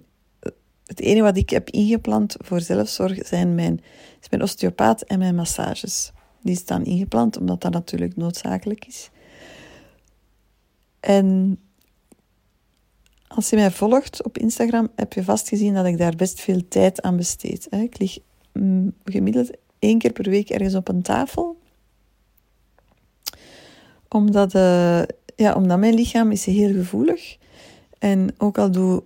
het 0.86 1.00
enige 1.00 1.22
wat 1.22 1.36
ik 1.36 1.50
heb 1.50 1.70
ingepland 1.70 2.36
voor 2.38 2.60
zelfzorg 2.60 3.26
zijn 3.26 3.54
mijn, 3.54 3.80
is 4.20 4.28
mijn 4.30 4.42
osteopaat 4.42 5.02
en 5.02 5.18
mijn 5.18 5.34
massages. 5.34 6.12
Die 6.42 6.56
staan 6.56 6.84
ingepland, 6.84 7.36
omdat 7.36 7.60
dat 7.60 7.72
natuurlijk 7.72 8.16
noodzakelijk 8.16 8.86
is. 8.86 9.10
En 11.00 11.58
als 13.28 13.50
je 13.50 13.56
mij 13.56 13.70
volgt 13.70 14.22
op 14.22 14.38
Instagram, 14.38 14.88
heb 14.96 15.12
je 15.12 15.24
vast 15.24 15.48
gezien 15.48 15.74
dat 15.74 15.86
ik 15.86 15.98
daar 15.98 16.16
best 16.16 16.40
veel 16.40 16.68
tijd 16.68 17.02
aan 17.02 17.16
besteed. 17.16 17.66
Ik 17.70 17.98
lig 17.98 18.18
mm, 18.52 18.94
gemiddeld 19.04 19.50
één 19.78 19.98
keer 19.98 20.12
per 20.12 20.30
week 20.30 20.50
ergens 20.50 20.74
op 20.74 20.88
een 20.88 21.02
tafel. 21.02 21.56
Omdat, 24.08 24.54
uh, 24.54 25.02
ja, 25.36 25.54
omdat 25.54 25.78
mijn 25.78 25.94
lichaam 25.94 26.30
is 26.30 26.44
heel 26.44 26.72
gevoelig. 26.72 27.36
En 27.98 28.34
ook 28.38 28.58
al 28.58 28.70
doe, 28.70 29.02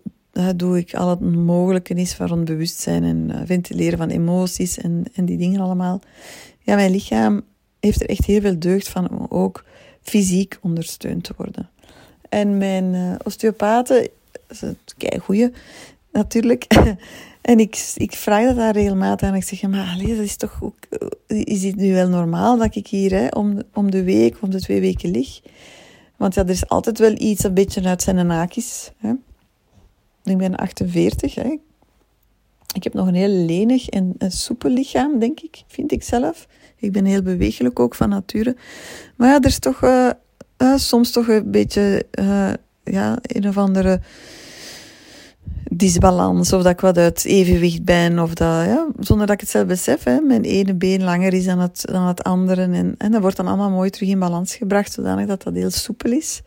doe 0.56 0.78
ik 0.78 0.94
al 0.94 1.08
het 1.08 1.20
mogelijke 1.20 1.94
is 1.94 2.14
van 2.14 2.44
bewustzijn 2.44 3.04
en 3.04 3.28
uh, 3.30 3.40
ventileren 3.44 3.98
van 3.98 4.08
emoties 4.08 4.78
en, 4.78 5.04
en 5.14 5.24
die 5.24 5.38
dingen 5.38 5.60
allemaal. 5.60 6.00
Ja, 6.60 6.74
mijn 6.74 6.90
lichaam 6.90 7.42
heeft 7.80 8.00
er 8.02 8.08
echt 8.08 8.24
heel 8.24 8.40
veel 8.40 8.58
deugd 8.58 8.88
van 8.88 9.10
om 9.10 9.26
ook 9.28 9.64
fysiek 10.02 10.58
ondersteund 10.60 11.24
te 11.24 11.32
worden. 11.36 11.70
En 12.28 12.58
mijn 12.58 13.16
osteopaten, 13.24 14.08
kijk 14.96 15.22
goeie 15.22 15.52
natuurlijk. 16.12 16.66
en 17.42 17.58
ik, 17.58 17.92
ik 17.94 18.12
vraag 18.12 18.46
dat 18.46 18.56
daar 18.56 18.72
regelmatig 18.72 19.28
aan. 19.28 19.34
Ik 19.34 19.44
zeg, 19.44 19.62
maar 19.62 19.94
allez, 19.94 20.16
dat 20.16 20.24
is 20.24 20.36
toch 20.36 20.58
ook, 20.62 20.76
is 21.26 21.62
het 21.62 21.76
nu 21.76 21.92
wel 21.92 22.08
normaal 22.08 22.58
dat 22.58 22.74
ik 22.74 22.86
hier 22.86 23.10
hè, 23.10 23.26
om, 23.26 23.62
om 23.72 23.90
de 23.90 24.02
week, 24.02 24.36
om 24.40 24.50
de 24.50 24.60
twee 24.60 24.80
weken 24.80 25.10
lig? 25.10 25.40
Want 26.16 26.34
ja, 26.34 26.42
er 26.42 26.50
is 26.50 26.68
altijd 26.68 26.98
wel 26.98 27.14
iets 27.18 27.44
een 27.44 27.54
beetje 27.54 27.82
uit 27.82 28.02
zijn. 28.02 28.30
Hè. 28.96 29.12
Ik 30.24 30.38
ben 30.38 30.56
48. 30.56 31.34
Hè. 31.34 31.56
Ik 32.74 32.84
heb 32.84 32.94
nog 32.94 33.06
een 33.06 33.14
heel 33.14 33.44
lenig 33.44 33.88
en 33.88 34.14
een 34.18 34.32
soepel 34.32 34.70
lichaam, 34.70 35.18
denk 35.18 35.40
ik, 35.40 35.62
vind 35.66 35.92
ik 35.92 36.02
zelf. 36.02 36.46
Ik 36.76 36.92
ben 36.92 37.04
heel 37.04 37.22
bewegelijk 37.22 37.80
ook 37.80 37.94
van 37.94 38.08
nature. 38.08 38.56
Maar 39.16 39.28
ja, 39.28 39.40
er 39.40 39.46
is 39.46 39.58
toch 39.58 39.82
uh, 39.82 40.10
uh, 40.58 40.76
soms 40.76 41.10
toch 41.10 41.28
een 41.28 41.50
beetje 41.50 42.06
uh, 42.18 42.52
ja, 42.84 43.18
een 43.22 43.48
of 43.48 43.58
andere 43.58 44.00
disbalans. 45.76 46.52
Of 46.52 46.62
dat 46.62 46.72
ik 46.72 46.80
wat 46.80 46.98
uit 46.98 47.24
evenwicht 47.24 47.84
ben. 47.84 48.18
Of 48.18 48.34
dat, 48.34 48.64
ja, 48.64 48.86
zonder 48.98 49.26
dat 49.26 49.34
ik 49.34 49.40
het 49.40 49.50
zelf 49.50 49.66
besef. 49.66 50.04
Hè, 50.04 50.20
mijn 50.20 50.42
ene 50.42 50.74
been 50.74 51.02
langer 51.02 51.32
is 51.32 51.44
dan 51.44 51.58
het, 51.58 51.82
dan 51.84 52.02
het 52.02 52.22
andere. 52.22 52.62
En, 52.62 52.94
en 52.98 53.10
dat 53.10 53.20
wordt 53.20 53.36
dan 53.36 53.46
allemaal 53.46 53.70
mooi 53.70 53.90
terug 53.90 54.08
in 54.08 54.18
balans 54.18 54.54
gebracht. 54.54 54.92
Zodanig 54.92 55.26
dat 55.26 55.42
dat 55.42 55.54
heel 55.54 55.70
soepel 55.70 56.10
is. 56.10 56.42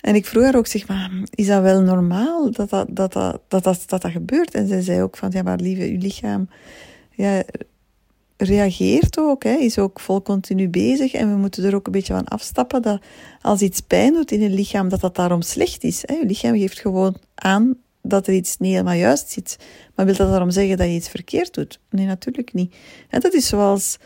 En 0.00 0.14
ik 0.14 0.26
vroeg 0.26 0.42
haar 0.42 0.56
ook, 0.56 0.66
zeg 0.66 0.88
maar, 0.88 1.10
is 1.30 1.46
dat 1.46 1.62
wel 1.62 1.80
normaal 1.80 2.50
dat 2.50 2.70
dat, 2.70 2.86
dat, 2.90 3.12
dat, 3.12 3.40
dat, 3.48 3.64
dat, 3.64 4.02
dat, 4.02 4.10
gebeurt? 4.10 4.54
En 4.54 4.68
zij 4.68 4.80
zei 4.80 5.02
ook 5.02 5.16
van, 5.16 5.30
ja, 5.32 5.42
maar 5.42 5.58
lieve, 5.58 5.82
uw 5.82 5.98
lichaam 5.98 6.48
ja, 7.10 7.42
reageert 8.36 9.18
ook, 9.18 9.42
hè, 9.42 9.54
is 9.54 9.78
ook 9.78 10.00
vol 10.00 10.22
continu 10.22 10.68
bezig. 10.68 11.12
En 11.12 11.30
we 11.30 11.36
moeten 11.36 11.64
er 11.64 11.74
ook 11.74 11.86
een 11.86 11.92
beetje 11.92 12.12
van 12.12 12.24
afstappen 12.24 12.82
dat 12.82 13.00
als 13.40 13.60
iets 13.60 13.80
pijn 13.80 14.12
doet 14.12 14.32
in 14.32 14.42
het 14.42 14.52
lichaam, 14.52 14.88
dat 14.88 15.00
dat 15.00 15.14
daarom 15.14 15.42
slecht 15.42 15.84
is. 15.84 16.02
Hè. 16.06 16.14
Je 16.14 16.26
lichaam 16.26 16.56
geeft 16.56 16.78
gewoon 16.78 17.16
aan 17.34 17.76
dat 18.08 18.26
er 18.26 18.34
iets 18.34 18.58
niet 18.58 18.70
helemaal 18.70 18.94
juist 18.94 19.30
zit. 19.30 19.58
Maar 19.94 20.06
wil 20.06 20.16
dat 20.16 20.30
daarom 20.30 20.50
zeggen 20.50 20.76
dat 20.76 20.86
je 20.86 20.92
iets 20.94 21.08
verkeerd 21.08 21.54
doet? 21.54 21.80
Nee, 21.90 22.06
natuurlijk 22.06 22.52
niet. 22.52 22.74
En 23.08 23.20
dat 23.20 23.34
is 23.34 23.46
zoals... 23.46 23.98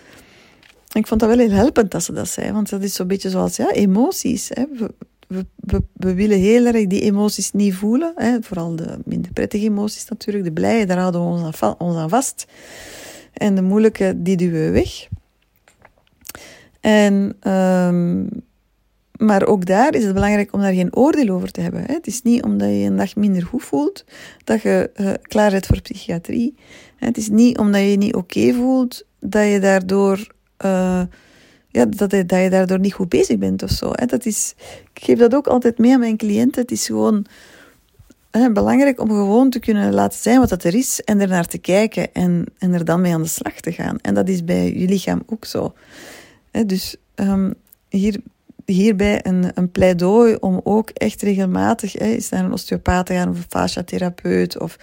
Ik 0.93 1.07
vond 1.07 1.21
dat 1.21 1.29
wel 1.29 1.39
heel 1.39 1.51
helpend 1.51 1.91
dat 1.91 2.03
ze 2.03 2.13
dat 2.13 2.29
zei, 2.29 2.53
want 2.53 2.71
dat 2.71 2.83
is 2.83 2.95
zo'n 2.95 3.07
beetje 3.07 3.31
zoals 3.31 3.57
ja, 3.57 3.71
emoties. 3.71 4.49
Hè. 4.49 4.65
We, 5.27 5.47
we, 5.57 5.83
we, 5.93 6.15
willen 6.15 6.39
heel 6.39 6.67
erg 6.67 6.87
die 6.87 7.01
emoties 7.01 7.53
niet 7.53 7.75
voelen. 7.75 8.13
Hè. 8.17 8.43
Vooral 8.43 8.77
de 8.77 8.99
minder 9.05 9.33
prettige 9.33 9.65
emoties 9.65 10.09
natuurlijk, 10.09 10.45
de 10.45 10.53
blije, 10.53 10.87
daar 10.87 10.99
houden 10.99 11.21
we 11.21 11.27
ons 11.27 11.63
aan, 11.79 12.11
vast. 12.11 12.47
En 13.33 13.55
de 13.55 13.63
moeilijke, 13.63 14.15
die 14.17 14.37
duwen 14.37 14.65
we 14.65 14.71
weg. 14.71 15.09
En, 16.81 17.37
um, 17.53 18.29
maar 19.21 19.47
ook 19.47 19.67
daar 19.67 19.95
is 19.95 20.05
het 20.05 20.15
belangrijk 20.15 20.53
om 20.53 20.61
daar 20.61 20.73
geen 20.73 20.97
oordeel 20.97 21.29
over 21.29 21.51
te 21.51 21.61
hebben. 21.61 21.85
Het 21.87 22.07
is 22.07 22.23
niet 22.23 22.43
omdat 22.43 22.69
je 22.69 22.75
een 22.75 22.97
dag 22.97 23.17
minder 23.17 23.43
goed 23.43 23.63
voelt, 23.63 24.05
dat 24.45 24.63
je 24.63 24.91
uh, 24.97 25.11
klaar 25.23 25.51
bent 25.51 25.67
voor 25.67 25.81
psychiatrie. 25.81 26.55
Het 26.97 27.17
is 27.17 27.29
niet 27.29 27.59
omdat 27.59 27.81
je 27.81 27.91
je 27.91 27.97
niet 27.97 28.15
oké 28.15 28.53
voelt, 28.53 29.05
dat 29.19 29.47
je 29.47 29.61
daardoor... 29.61 30.33
Uh, 30.65 31.03
ja, 31.69 31.87
dat, 31.87 32.11
je, 32.11 32.27
dat 32.27 32.43
je 32.43 32.51
daardoor 32.51 32.79
niet 32.79 32.93
goed 32.93 33.09
bezig 33.09 33.39
bent 33.39 33.63
of 33.63 33.71
zo. 33.71 33.93
Dat 33.93 34.27
is, 34.27 34.55
ik 34.95 35.05
geef 35.05 35.19
dat 35.19 35.35
ook 35.35 35.47
altijd 35.47 35.79
mee 35.79 35.93
aan 35.93 36.01
mijn 36.01 36.17
cliënten. 36.17 36.63
Het 36.63 36.71
is 36.71 36.87
gewoon 36.87 37.27
belangrijk 38.31 39.01
om 39.01 39.09
gewoon 39.09 39.51
te 39.51 39.59
kunnen 39.59 39.95
laten 39.95 40.19
zijn 40.19 40.39
wat 40.39 40.49
dat 40.49 40.65
er 40.65 40.75
is 40.75 41.01
en 41.01 41.21
er 41.21 41.29
naar 41.29 41.47
te 41.47 41.59
kijken 41.59 42.13
en, 42.13 42.47
en 42.59 42.73
er 42.73 42.85
dan 42.85 43.01
mee 43.01 43.15
aan 43.15 43.23
de 43.23 43.29
slag 43.29 43.61
te 43.61 43.73
gaan. 43.73 43.99
En 44.01 44.15
dat 44.15 44.29
is 44.29 44.45
bij 44.45 44.79
je 44.79 44.89
lichaam 44.89 45.23
ook 45.27 45.45
zo. 45.45 45.75
dus 46.67 46.97
um, 47.15 47.55
hier, 47.89 48.21
hierbij 48.71 49.21
een, 49.23 49.51
een 49.55 49.71
pleidooi 49.71 50.35
om 50.35 50.61
ook 50.65 50.91
echt 50.91 51.23
regelmatig 51.23 51.93
hè, 51.93 52.05
eens 52.05 52.29
naar 52.29 52.45
een 52.45 52.53
osteopaat 52.53 53.07
te 53.07 53.13
gaan 53.13 53.29
of 53.29 53.37
een 53.37 53.45
fasciatherapeut 53.49 54.59
of 54.59 54.77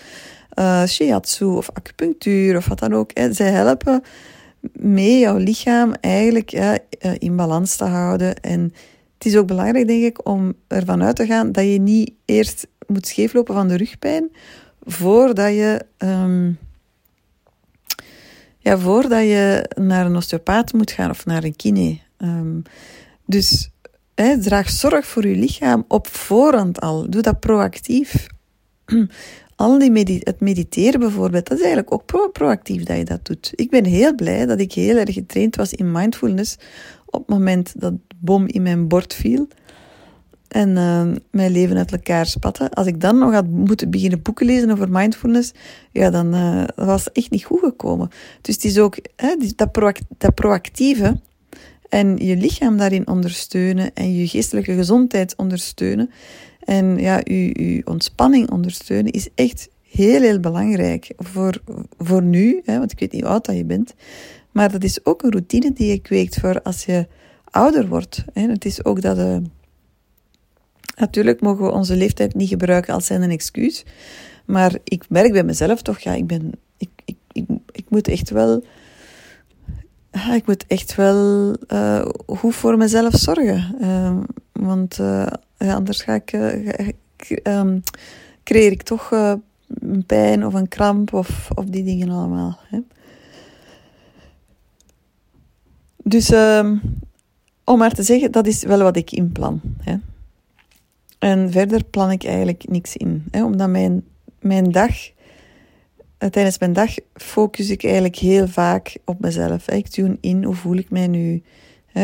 uh, 0.60 0.86
shiatsu 0.86 1.45
of 1.45 1.69
acupunctuur 1.73 2.58
of 2.58 2.67
wat 2.67 2.80
dan 2.80 2.93
ook. 2.93 3.12
Hè. 3.13 3.34
Zij 3.34 3.52
helpen 3.52 4.02
mee 4.73 5.19
jouw 5.19 5.38
lichaam 5.38 5.93
eigenlijk 6.02 6.52
eh, 6.52 6.73
in 7.17 7.36
balans 7.36 7.76
te 7.76 7.86
houden. 7.86 8.36
En 8.41 8.73
het 9.17 9.26
is 9.26 9.38
ook 9.38 9.47
belangrijk, 9.47 9.88
denk 9.88 10.04
ik, 10.04 10.28
om 10.28 10.54
ervan 10.67 11.04
uit 11.04 11.15
te 11.15 11.26
gaan 11.26 11.52
dat 11.52 11.63
je 11.63 11.80
niet 11.80 12.12
eerst 12.26 12.67
moet 12.88 13.08
scheeflopen 13.08 13.54
van 13.54 13.67
de 13.67 13.78
rugpijn 13.78 14.30
voordat 14.88 15.54
je, 15.54 15.86
um, 15.97 16.58
ja, 18.58 18.78
voordat 18.78 19.21
je 19.21 19.69
naar 19.76 20.06
een 20.06 20.15
osteopaat 20.15 20.73
moet 20.73 20.91
gaan 20.91 21.10
of 21.10 21.26
naar 21.26 21.43
een 21.43 21.56
kine. 21.56 22.00
Um, 22.17 22.63
dus 23.26 23.69
draag 24.39 24.69
zorg 24.69 25.06
voor 25.06 25.27
je 25.27 25.36
lichaam 25.36 25.86
op 25.88 26.08
voorhand 26.08 26.82
al. 26.82 27.10
Doe 27.10 27.21
dat 27.21 27.39
proactief. 27.39 28.27
Al 29.56 29.80
die 29.80 30.21
het 30.23 30.39
mediteren 30.39 30.99
bijvoorbeeld, 30.99 31.45
dat 31.45 31.58
is 31.58 31.63
eigenlijk 31.63 31.93
ook 31.93 32.06
pro 32.06 32.30
proactief 32.30 32.84
dat 32.84 32.97
je 32.97 33.03
dat 33.03 33.25
doet. 33.25 33.51
Ik 33.56 33.69
ben 33.69 33.86
heel 33.86 34.15
blij 34.15 34.45
dat 34.45 34.60
ik 34.60 34.73
heel 34.73 34.97
erg 34.97 35.13
getraind 35.13 35.56
was 35.56 35.73
in 35.73 35.91
mindfulness 35.91 36.58
op 37.06 37.19
het 37.19 37.30
moment 37.30 37.73
dat 37.77 37.93
bom 38.17 38.47
in 38.47 38.62
mijn 38.62 38.88
bord 38.88 39.13
viel 39.13 39.47
en 40.47 40.69
uh, 40.69 41.08
mijn 41.32 41.51
leven 41.51 41.77
uit 41.77 41.91
elkaar 41.91 42.25
spatte. 42.25 42.71
Als 42.71 42.88
ik 42.88 43.01
dan 43.01 43.17
nog 43.17 43.34
had 43.34 43.47
moeten 43.47 43.89
beginnen 43.89 44.21
boeken 44.21 44.45
lezen 44.45 44.71
over 44.71 44.89
mindfulness, 44.89 45.51
ja, 45.91 46.10
dan 46.10 46.36
uh, 46.36 46.63
was 46.75 47.06
het 47.06 47.13
echt 47.13 47.30
niet 47.30 47.45
goed 47.45 47.60
gekomen. 47.60 48.10
Dus 48.41 48.56
het 48.56 48.63
is 48.63 48.80
ook 48.80 48.97
dat, 49.56 49.99
dat 50.17 50.36
proactieve 50.36 51.19
en 51.89 52.17
je 52.17 52.38
lichaam 52.38 52.78
daarin 52.78 53.08
ondersteunen 53.08 53.93
en 53.93 54.15
je 54.15 54.28
geestelijke 54.28 54.73
gezondheid 54.73 55.36
ondersteunen 55.36 56.10
en 56.67 56.97
ja, 56.97 57.21
je, 57.23 57.82
ontspanning 57.86 58.52
ondersteunen 58.52 59.12
is 59.12 59.28
echt 59.36 59.69
heel, 59.89 60.21
heel 60.21 60.39
belangrijk 60.39 61.13
voor, 61.17 61.62
voor 61.97 62.23
nu, 62.23 62.62
hè, 62.65 62.78
want 62.78 62.91
ik 62.91 63.00
weet 63.00 63.12
niet 63.12 63.21
hoe 63.21 63.32
oud 63.32 63.45
dat 63.45 63.56
je 63.56 63.65
bent. 63.65 63.93
Maar 64.52 64.71
dat 64.71 64.84
is 64.84 65.06
ook 65.06 65.23
een 65.23 65.32
routine 65.32 65.73
die 65.73 65.88
je 65.88 66.00
kweekt 66.00 66.39
voor 66.39 66.62
als 66.62 66.86
je 66.86 67.08
ouder 67.43 67.88
wordt. 67.88 68.23
Hè. 68.34 68.41
Het 68.50 68.65
is 68.65 68.86
ook 68.86 69.02
dat... 69.02 69.17
Uh, 69.17 69.38
natuurlijk 70.95 71.41
mogen 71.41 71.65
we 71.65 71.71
onze 71.71 71.95
leeftijd 71.95 72.36
niet 72.36 72.50
gebruiken 72.50 72.93
als 72.93 73.06
zijn 73.06 73.21
een 73.21 73.32
excuus. 73.32 73.86
Maar 74.45 74.78
ik 74.84 75.10
merk 75.10 75.32
bij 75.32 75.43
mezelf 75.43 75.82
toch, 75.82 76.00
ja, 76.00 76.13
ik 76.13 76.28
ben... 76.28 76.52
Ik, 76.78 76.89
ik, 77.06 77.17
ik, 77.32 77.45
ik 77.71 77.86
moet 77.89 78.08
echt 78.08 78.30
wel... 78.30 78.63
Ik 80.12 80.46
moet 80.46 80.65
echt 80.67 80.96
wel 80.96 81.56
uh, 81.67 82.06
voor 82.28 82.78
mezelf 82.78 83.13
zorgen. 83.13 83.76
Uh, 83.82 84.17
want 84.52 85.00
anders 85.58 86.02
ga 86.02 86.13
ik, 86.13 86.34
um, 87.43 87.84
creëer 88.43 88.72
ik 88.72 88.82
toch 88.82 89.12
een 89.67 90.06
pijn 90.06 90.46
of 90.46 90.54
een 90.54 90.67
kramp 90.67 91.13
of, 91.13 91.50
of 91.56 91.65
die 91.65 91.84
dingen 91.84 92.10
allemaal. 92.10 92.60
Hè. 92.70 92.80
Dus 96.04 96.32
um, 96.32 96.82
om 97.63 97.78
maar 97.78 97.93
te 97.93 98.04
zeggen, 98.04 98.32
dat 98.32 98.48
is 98.48 98.63
wel 98.63 98.80
wat 98.80 98.96
ik 98.96 99.12
inplan. 99.12 99.62
Hè. 99.80 99.96
En 101.20 101.52
verder 101.52 101.84
plan 101.84 102.12
ik 102.12 102.24
eigenlijk 102.24 102.70
niks 102.70 102.96
in. 102.96 103.26
Hè, 103.32 103.43
omdat 103.43 103.70
mijn, 103.70 104.04
mijn 104.39 104.72
dag, 104.72 104.89
eh, 104.89 105.16
tijdens 106.17 106.60
mijn 106.60 106.73
dag 106.73 106.95
focus 107.13 107.69
ik 107.69 107.84
eigenlijk 107.84 108.15
heel 108.15 108.47
vaak 108.47 108.97
op 109.06 109.19
mezelf. 109.19 109.69
Ik 109.69 109.88
tune 109.88 110.17
in, 110.21 110.43
hoe 110.43 110.56
voel 110.56 110.75
ik 110.75 110.89
mij 110.89 111.08
nu? 111.08 111.43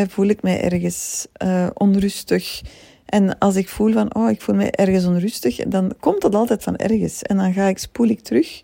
Voel 0.08 0.28
ik 0.28 0.42
mij 0.42 0.62
ergens 0.62 1.28
uh, 1.44 1.68
onrustig? 1.74 2.62
En 3.06 3.38
als 3.38 3.56
ik 3.56 3.70
voel 3.70 3.92
van, 3.92 4.16
oh, 4.16 4.30
ik 4.30 4.42
voel 4.42 4.56
mij 4.56 4.72
ergens 4.72 5.06
onrustig, 5.06 5.56
dan 5.56 5.94
komt 6.00 6.22
dat 6.22 6.36
altijd 6.36 6.64
van 6.64 6.76
ergens. 6.76 7.22
En 7.22 7.38
dan 7.38 7.54
ga 7.54 7.68
ik, 7.68 7.78
spoel 7.78 8.08
ik 8.08 8.20
terug 8.20 8.64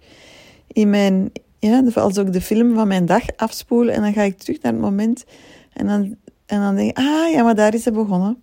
in 0.67 0.89
mijn, 0.89 1.31
ja, 1.59 1.83
als 1.93 2.17
ook 2.17 2.33
de 2.33 2.41
film 2.41 2.75
van 2.75 2.88
mijn 2.88 3.05
dag 3.05 3.23
afspoelen. 3.35 3.93
En 3.93 4.01
dan 4.01 4.13
ga 4.13 4.21
ik 4.21 4.38
terug 4.38 4.62
naar 4.62 4.71
het 4.71 4.81
moment. 4.81 5.25
En 5.73 5.88
dan, 5.88 6.15
en 6.45 6.59
dan 6.59 6.75
denk 6.75 6.89
ik, 6.89 6.97
ah 6.97 7.31
ja, 7.31 7.43
maar 7.43 7.55
daar 7.55 7.73
is 7.73 7.85
het 7.85 7.93
begonnen. 7.93 8.41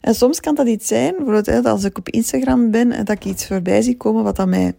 En 0.00 0.14
soms 0.14 0.40
kan 0.40 0.54
dat 0.54 0.66
iets 0.66 0.86
zijn, 0.86 1.14
bijvoorbeeld 1.16 1.66
als 1.66 1.84
ik 1.84 1.98
op 1.98 2.08
Instagram 2.08 2.70
ben 2.70 2.92
en 2.92 3.04
dat 3.04 3.16
ik 3.16 3.24
iets 3.24 3.46
voorbij 3.46 3.82
zie 3.82 3.96
komen 3.96 4.24
wat 4.24 4.36
dat 4.36 4.46
mij, 4.46 4.74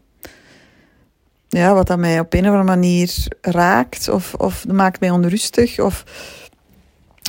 ja, 1.49 1.73
wat 1.73 1.87
dat 1.87 1.97
mij 1.97 2.19
op 2.19 2.33
een 2.33 2.39
of 2.39 2.45
andere 2.45 2.63
manier 2.63 3.27
raakt 3.41 4.09
of, 4.09 4.33
of 4.33 4.67
maakt 4.67 4.99
mij 4.99 5.09
onrustig 5.09 5.79
of 5.79 6.03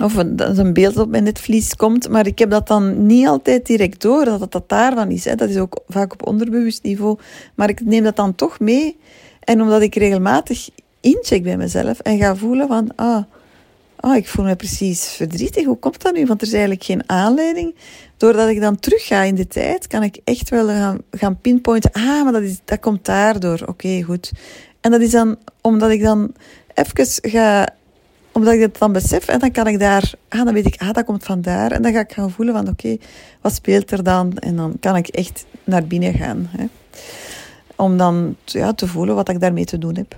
of 0.02 0.12
dat 0.12 0.58
een 0.58 0.72
beeld 0.72 0.96
op 0.96 1.08
mijn 1.08 1.22
netvlies 1.22 1.76
komt, 1.76 2.08
maar 2.08 2.26
ik 2.26 2.38
heb 2.38 2.50
dat 2.50 2.66
dan 2.66 3.06
niet 3.06 3.26
altijd 3.26 3.66
direct 3.66 4.02
door 4.02 4.24
dat 4.24 4.40
het 4.40 4.52
dat 4.52 4.68
daarvan 4.68 5.10
is. 5.10 5.24
Hè. 5.24 5.34
Dat 5.34 5.48
is 5.48 5.56
ook 5.56 5.80
vaak 5.88 6.12
op 6.12 6.26
onderbewust 6.26 6.82
niveau, 6.82 7.18
maar 7.54 7.68
ik 7.68 7.80
neem 7.84 8.02
dat 8.02 8.16
dan 8.16 8.34
toch 8.34 8.60
mee. 8.60 8.96
En 9.40 9.62
omdat 9.62 9.82
ik 9.82 9.94
regelmatig 9.94 10.68
incheck 11.00 11.42
bij 11.42 11.56
mezelf 11.56 12.00
en 12.00 12.18
ga 12.18 12.36
voelen 12.36 12.68
van, 12.68 12.90
ah, 12.96 13.24
ah, 14.00 14.16
ik 14.16 14.28
voel 14.28 14.44
me 14.44 14.56
precies 14.56 15.08
verdrietig, 15.08 15.64
hoe 15.64 15.78
komt 15.78 16.02
dat 16.02 16.14
nu? 16.14 16.26
Want 16.26 16.40
er 16.40 16.46
is 16.46 16.52
eigenlijk 16.52 16.84
geen 16.84 17.02
aanleiding. 17.06 17.74
Doordat 18.16 18.48
ik 18.48 18.60
dan 18.60 18.78
terug 18.78 19.06
ga 19.06 19.22
in 19.22 19.34
de 19.34 19.46
tijd, 19.46 19.86
kan 19.86 20.02
ik 20.02 20.20
echt 20.24 20.48
wel 20.48 20.66
gaan, 20.66 20.98
gaan 21.10 21.40
pinpointen, 21.40 21.92
ah, 21.92 22.22
maar 22.22 22.32
dat, 22.32 22.42
is, 22.42 22.58
dat 22.64 22.80
komt 22.80 23.04
daardoor. 23.04 23.62
Oké, 23.66 24.02
goed. 24.02 24.32
En 24.80 24.90
dat 24.90 25.00
is 25.00 25.10
dan 25.10 25.36
omdat 25.60 25.90
ik 25.90 26.02
dan 26.02 26.32
even 26.74 27.06
ga 27.30 27.68
omdat 28.32 28.54
ik 28.54 28.60
dat 28.60 28.78
dan 28.78 28.92
besef 28.92 29.28
en 29.28 29.38
dan 29.38 29.50
kan 29.50 29.66
ik 29.66 29.78
daar, 29.78 30.12
ah, 30.28 30.44
dan 30.44 30.54
weet 30.54 30.66
ik, 30.66 30.80
ah, 30.80 30.92
dat 30.92 31.04
komt 31.04 31.24
vandaar. 31.24 31.72
En 31.72 31.82
dan 31.82 31.92
ga 31.92 32.00
ik 32.00 32.12
gaan 32.12 32.30
voelen 32.30 32.54
van, 32.54 32.68
oké, 32.68 32.96
wat 33.40 33.54
speelt 33.54 33.90
er 33.90 34.02
dan? 34.02 34.36
En 34.36 34.56
dan 34.56 34.76
kan 34.80 34.96
ik 34.96 35.08
echt 35.08 35.44
naar 35.64 35.86
binnen 35.86 36.14
gaan. 36.14 36.48
Hè. 36.56 36.64
Om 37.76 37.96
dan 37.96 38.36
ja, 38.44 38.72
te 38.72 38.86
voelen 38.86 39.14
wat 39.14 39.28
ik 39.28 39.40
daarmee 39.40 39.64
te 39.64 39.78
doen 39.78 39.96
heb. 39.96 40.16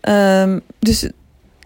Um, 0.00 0.60
dus 0.78 1.10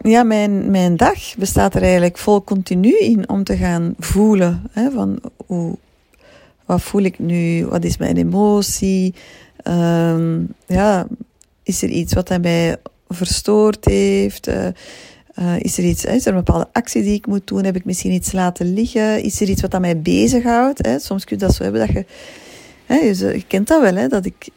ja, 0.03 0.23
mijn, 0.23 0.71
mijn 0.71 0.97
dag 0.97 1.37
bestaat 1.37 1.75
er 1.75 1.83
eigenlijk 1.83 2.19
vol 2.19 2.45
continu 2.45 2.99
in 2.99 3.29
om 3.29 3.45
te 3.45 3.57
gaan 3.57 3.95
voelen. 3.99 4.62
Hè, 4.71 4.91
van 4.91 5.21
hoe, 5.47 5.77
wat 6.67 6.83
voel 6.83 7.03
ik 7.03 7.19
nu? 7.19 7.67
Wat 7.67 7.85
is 7.85 7.97
mijn 7.97 8.17
emotie? 8.17 9.15
Um, 9.69 10.49
ja, 10.67 11.07
is 11.62 11.83
er 11.83 11.88
iets 11.88 12.12
wat 12.12 12.41
mij 12.41 12.77
verstoord 13.09 13.85
heeft? 13.85 14.49
Uh, 14.49 14.67
uh, 15.38 15.59
is 15.59 15.79
er 15.79 15.85
iets, 15.85 16.05
is 16.05 16.27
er 16.27 16.33
een 16.33 16.45
bepaalde 16.45 16.69
actie 16.73 17.03
die 17.03 17.15
ik 17.15 17.27
moet 17.27 17.47
doen? 17.47 17.65
Heb 17.65 17.77
ik 17.77 17.85
misschien 17.85 18.12
iets 18.12 18.33
laten 18.33 18.75
liggen? 18.75 19.23
Is 19.23 19.41
er 19.41 19.49
iets 19.49 19.62
wat 19.62 19.75
aan 19.75 19.81
mij 19.81 20.01
bezighoudt? 20.01 20.87
Hè? 20.87 20.99
Soms 20.99 21.25
kun 21.25 21.37
je 21.38 21.45
dat 21.45 21.55
zo 21.55 21.62
hebben 21.62 21.87
dat 21.87 21.97
je, 21.97 22.05
hè, 22.87 22.97
je, 22.97 23.15
je 23.17 23.45
kent 23.47 23.69
dat 23.69 23.81
wel, 23.81 23.95
hè, 23.95 24.09
dat 24.09 24.25
ik 24.25 24.49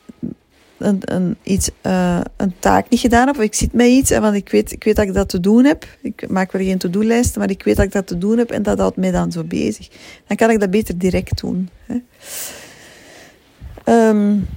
een, 0.77 1.37
iets, 1.43 1.69
uh, 1.83 2.21
een 2.37 2.53
taak 2.59 2.89
niet 2.89 2.99
gedaan 2.99 3.29
of 3.29 3.39
ik 3.39 3.53
zit 3.53 3.73
met 3.73 3.87
iets 3.87 4.11
en 4.11 4.21
want 4.21 4.35
ik 4.35 4.49
weet, 4.49 4.71
ik 4.71 4.83
weet 4.83 4.95
dat 4.95 5.05
ik 5.05 5.13
dat 5.13 5.29
te 5.29 5.39
doen 5.39 5.63
heb. 5.63 5.87
Ik 6.01 6.29
maak 6.29 6.51
wel 6.51 6.61
geen 6.61 6.77
to-do-lijst, 6.77 7.37
maar 7.37 7.49
ik 7.49 7.63
weet 7.63 7.75
dat 7.75 7.85
ik 7.85 7.91
dat 7.91 8.07
te 8.07 8.17
doen 8.17 8.37
heb 8.37 8.51
en 8.51 8.63
dat 8.63 8.79
houdt 8.79 8.97
mij 8.97 9.11
dan 9.11 9.31
zo 9.31 9.43
bezig. 9.43 9.87
Dan 10.27 10.37
kan 10.37 10.49
ik 10.49 10.59
dat 10.59 10.69
beter 10.69 10.97
direct 10.97 11.41
doen. 11.41 11.69
Hè. 11.85 11.97
Um, 14.09 14.47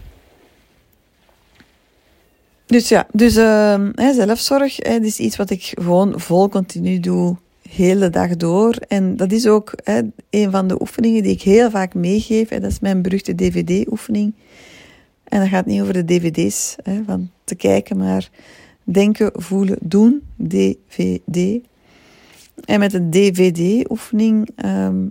dus 2.66 2.88
ja, 2.88 3.06
dus 3.12 3.36
uh, 3.36 3.80
zelfzorg 3.94 4.76
hè, 4.76 5.00
is 5.00 5.18
iets 5.18 5.36
wat 5.36 5.50
ik 5.50 5.72
gewoon 5.80 6.20
vol 6.20 6.48
continu 6.48 7.00
doe, 7.00 7.36
hele 7.70 8.10
dag 8.10 8.36
door. 8.36 8.74
En 8.88 9.16
dat 9.16 9.32
is 9.32 9.46
ook 9.46 9.72
hè, 9.84 10.00
een 10.30 10.50
van 10.50 10.68
de 10.68 10.80
oefeningen 10.80 11.22
die 11.22 11.32
ik 11.32 11.42
heel 11.42 11.70
vaak 11.70 11.94
meegeef. 11.94 12.48
Hè, 12.48 12.60
dat 12.60 12.70
is 12.70 12.80
mijn 12.80 13.02
beruchte 13.02 13.34
DVD-oefening. 13.34 14.34
En 15.28 15.40
dat 15.40 15.48
gaat 15.48 15.66
niet 15.66 15.80
over 15.80 15.92
de 15.92 16.04
DVD's 16.04 16.76
hè, 16.82 17.02
van 17.06 17.30
te 17.44 17.54
kijken, 17.54 17.96
maar 17.96 18.30
denken, 18.82 19.30
voelen, 19.34 19.78
doen. 19.80 20.22
DVD. 20.36 21.60
En 22.64 22.78
met 22.78 22.90
de 22.90 23.08
DVD-oefening, 23.08 24.48
um, 24.64 25.10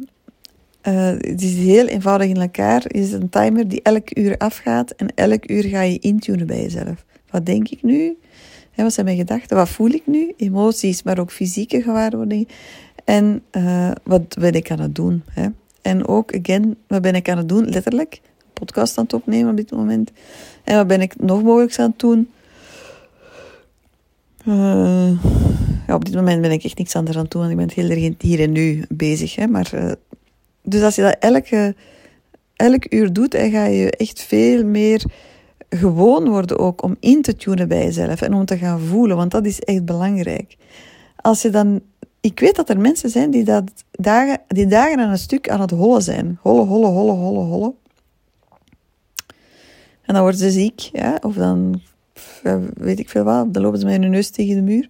uh, 0.88 1.08
het 1.08 1.42
is 1.42 1.56
heel 1.56 1.86
eenvoudig 1.86 2.28
in 2.28 2.42
elkaar, 2.42 2.84
is 2.88 3.12
een 3.12 3.30
timer 3.30 3.68
die 3.68 3.82
elk 3.82 4.18
uur 4.18 4.38
afgaat 4.38 4.92
en 4.92 5.08
elk 5.16 5.50
uur 5.50 5.64
ga 5.64 5.82
je 5.82 6.00
intunen 6.00 6.48
bij 6.48 6.62
jezelf. 6.62 7.06
Wat 7.30 7.46
denk 7.46 7.70
ik 7.70 7.84
nu? 7.84 8.18
wat 8.76 8.94
zijn 8.94 9.06
mijn 9.06 9.18
gedachten? 9.18 9.58
Wat 9.58 9.70
voel 9.70 9.90
ik 9.90 10.08
nu? 10.08 10.34
Emoties, 10.38 11.04
maar 11.04 11.20
ook 11.20 11.32
fysieke 11.32 11.82
gewaarwordingen. 11.82 12.48
En 13.04 13.44
uh, 13.52 13.92
wat 14.04 14.36
ben 14.40 14.54
ik 14.54 14.72
aan 14.72 14.80
het 14.80 14.96
doen? 14.96 15.24
Hè? 15.32 15.48
En 15.82 16.08
ook, 16.08 16.36
again, 16.36 16.78
wat 16.88 17.02
ben 17.02 17.16
ik 17.16 17.30
aan 17.30 17.38
het 17.38 17.50
doen? 17.50 17.70
Letterlijk, 17.70 18.22
een 18.24 18.27
podcast 18.60 18.98
aan 18.98 19.04
het 19.04 19.14
opnemen 19.14 19.52
op 19.52 19.58
dit 19.58 19.72
moment. 19.72 20.12
En 20.64 20.76
wat 20.76 20.88
ben 20.88 21.02
ik 21.02 21.20
nog 21.20 21.44
mogelijk 21.44 21.80
aan 21.80 21.90
het 21.90 22.00
doen? 22.00 22.30
Uh, 24.46 25.12
ja, 25.88 25.96
op 25.96 26.06
dit 26.06 26.16
moment 26.16 26.42
ben 26.42 26.52
ik 26.52 26.64
echt 26.64 26.78
niks 26.78 26.96
anders 26.96 27.18
aan 27.18 27.24
het 27.24 27.32
doen, 27.32 27.42
want 27.42 27.54
ik 27.54 27.58
ben 27.58 27.70
heel 27.74 27.90
erg 27.90 28.14
hier 28.20 28.40
en 28.40 28.52
nu 28.52 28.86
bezig. 28.90 29.36
Hè? 29.36 29.48
Maar, 29.48 29.72
uh, 29.76 29.92
dus 30.64 30.82
als 30.82 30.96
je 30.96 31.02
dat 31.02 31.16
elke, 31.20 31.76
elk 32.56 32.94
uur 32.94 33.14
doet, 33.14 33.32
dan 33.32 33.50
ga 33.52 33.66
je 33.66 33.92
echt 33.92 34.22
veel 34.22 34.66
meer 34.66 35.04
gewoon 35.70 36.30
worden 36.30 36.60
ook 36.60 36.84
om 36.84 36.96
in 37.00 37.22
te 37.22 37.36
tunen 37.36 37.68
bij 37.68 37.84
jezelf 37.84 38.22
en 38.22 38.34
om 38.34 38.46
te 38.46 38.58
gaan 38.58 38.80
voelen, 38.80 39.18
want 39.18 39.32
dat 39.32 39.46
is 39.46 39.60
echt 39.60 39.86
belangrijk. 39.86 40.56
Als 41.16 41.42
je 41.42 41.50
dan 41.50 41.82
ik 42.28 42.40
weet 42.40 42.56
dat 42.56 42.70
er 42.70 42.80
mensen 42.80 43.10
zijn 43.10 43.32
die, 43.32 43.44
dat 43.44 43.64
dagen, 43.92 44.42
die 44.48 44.68
dagen 44.68 45.00
aan 45.00 45.10
een 45.10 45.18
stuk 45.18 45.50
aan 45.50 45.62
het 45.62 45.72
hollen 45.72 46.02
zijn. 46.02 46.38
Hollen, 46.42 46.68
hollen, 46.68 46.90
hollen, 46.90 47.46
hollen. 47.46 47.74
En 50.08 50.14
dan 50.14 50.22
worden 50.22 50.40
ze 50.40 50.52
ziek, 50.52 50.92
of 51.22 51.36
dan 51.36 51.82
weet 52.74 53.00
ik 53.00 53.10
veel 53.10 53.24
wat, 53.24 53.54
dan 53.54 53.64
lopen 53.64 53.80
ze 53.80 53.86
met 53.86 54.02
hun 54.02 54.10
neus 54.10 54.30
tegen 54.30 54.56
de 54.56 54.62
muur. 54.62 54.90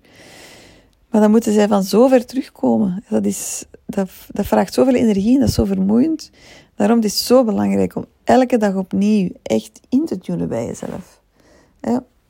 Maar 1.09 1.21
dan 1.21 1.31
moeten 1.31 1.53
zij 1.53 1.67
van 1.67 1.83
zo 1.83 2.07
ver 2.07 2.25
terugkomen. 2.25 3.03
Dat, 3.09 3.25
is, 3.25 3.65
dat, 3.85 4.09
dat 4.31 4.45
vraagt 4.45 4.73
zoveel 4.73 4.95
energie 4.95 5.33
en 5.33 5.39
dat 5.39 5.49
is 5.49 5.55
zo 5.55 5.65
vermoeiend. 5.65 6.31
Daarom 6.75 6.99
is 7.01 7.13
het 7.13 7.21
zo 7.21 7.43
belangrijk 7.43 7.95
om 7.95 8.05
elke 8.23 8.57
dag 8.57 8.75
opnieuw 8.75 9.29
echt 9.43 9.79
in 9.89 10.05
te 10.05 10.17
tunen 10.17 10.47
bij 10.47 10.65
jezelf. 10.65 11.21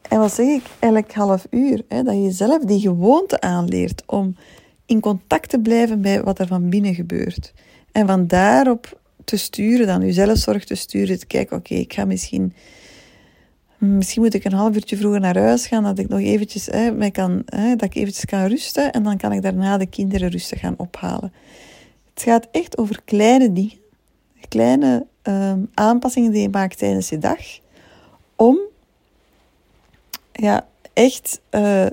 En 0.09 0.19
wat 0.19 0.33
zeg 0.33 0.47
ik? 0.47 0.63
Elk 0.79 1.11
half 1.11 1.47
uur. 1.49 1.83
Dat 1.87 2.05
je 2.05 2.21
jezelf 2.21 2.63
die 2.63 2.79
gewoonte 2.79 3.41
aanleert 3.41 4.03
om 4.05 4.35
in 4.85 4.99
contact 4.99 5.49
te 5.49 5.59
blijven 5.59 6.01
bij 6.01 6.23
wat 6.23 6.39
er 6.39 6.47
van 6.47 6.69
binnen 6.69 6.93
gebeurt. 6.93 7.53
En 7.91 8.07
van 8.07 8.27
daarop 8.27 8.99
te 9.27 9.37
sturen, 9.37 9.87
dan 9.87 10.01
jezelf 10.01 10.37
zorg 10.37 10.65
te 10.65 10.75
sturen. 10.75 11.19
Te 11.19 11.25
kijken, 11.25 11.57
oké, 11.57 11.73
ik 11.73 11.93
ga 11.93 12.05
misschien... 12.05 12.53
Misschien 13.77 14.21
moet 14.21 14.33
ik 14.33 14.43
een 14.43 14.53
half 14.53 14.75
uurtje 14.75 14.97
vroeger 14.97 15.19
naar 15.19 15.37
huis 15.37 15.67
gaan, 15.67 15.83
dat 15.83 15.99
ik 15.99 16.07
nog 16.07 16.19
eventjes, 16.19 16.65
hè, 16.65 16.91
mij 16.91 17.11
kan, 17.11 17.41
hè, 17.45 17.75
dat 17.75 17.89
ik 17.89 17.95
eventjes 17.95 18.25
kan 18.25 18.45
rusten. 18.45 18.91
En 18.91 19.03
dan 19.03 19.17
kan 19.17 19.31
ik 19.31 19.41
daarna 19.41 19.77
de 19.77 19.85
kinderen 19.85 20.29
rustig 20.29 20.59
gaan 20.59 20.77
ophalen. 20.77 21.33
Het 22.13 22.23
gaat 22.23 22.47
echt 22.51 22.77
over 22.77 23.01
kleine 23.05 23.53
dingen. 23.53 23.77
Kleine 24.47 25.05
um, 25.23 25.69
aanpassingen 25.73 26.31
die 26.31 26.41
je 26.41 26.49
maakt 26.49 26.77
tijdens 26.77 27.09
je 27.09 27.17
dag. 27.17 27.59
Om 28.35 28.59
ja, 30.31 30.67
echt 30.93 31.41
uh, 31.51 31.85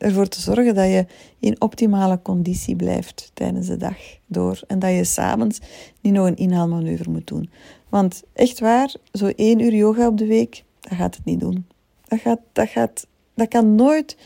ervoor 0.00 0.28
te 0.28 0.40
zorgen 0.40 0.74
dat 0.74 0.86
je 0.86 1.06
in 1.38 1.60
optimale 1.60 2.22
conditie 2.22 2.76
blijft 2.76 3.30
tijdens 3.34 3.66
de 3.66 3.76
dag 3.76 3.96
door. 4.26 4.60
En 4.66 4.78
dat 4.78 4.90
je 4.90 5.04
s'avonds 5.04 5.60
niet 6.00 6.12
nog 6.12 6.26
een 6.26 6.36
inhaalmanoeuvre 6.36 7.10
moet 7.10 7.26
doen. 7.26 7.50
Want 7.88 8.22
echt 8.32 8.60
waar, 8.60 8.94
zo 9.12 9.26
één 9.36 9.60
uur 9.60 9.74
yoga 9.74 10.06
op 10.06 10.18
de 10.18 10.26
week, 10.26 10.64
dat 10.80 10.92
gaat 10.92 11.16
het 11.16 11.24
niet 11.24 11.40
doen. 11.40 11.66
Dat, 12.08 12.20
gaat, 12.20 12.40
dat, 12.52 12.68
gaat, 12.68 13.06
dat 13.34 13.48
kan 13.48 13.74
nooit 13.74 14.16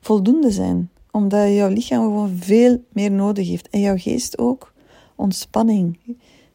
voldoende 0.00 0.50
zijn. 0.50 0.90
Omdat 1.10 1.48
jouw 1.48 1.68
lichaam 1.68 2.02
gewoon 2.02 2.36
veel 2.40 2.82
meer 2.88 3.10
nodig 3.10 3.48
heeft. 3.48 3.68
En 3.68 3.80
jouw 3.80 3.96
geest 3.96 4.38
ook. 4.38 4.72
Ontspanning. 5.14 5.98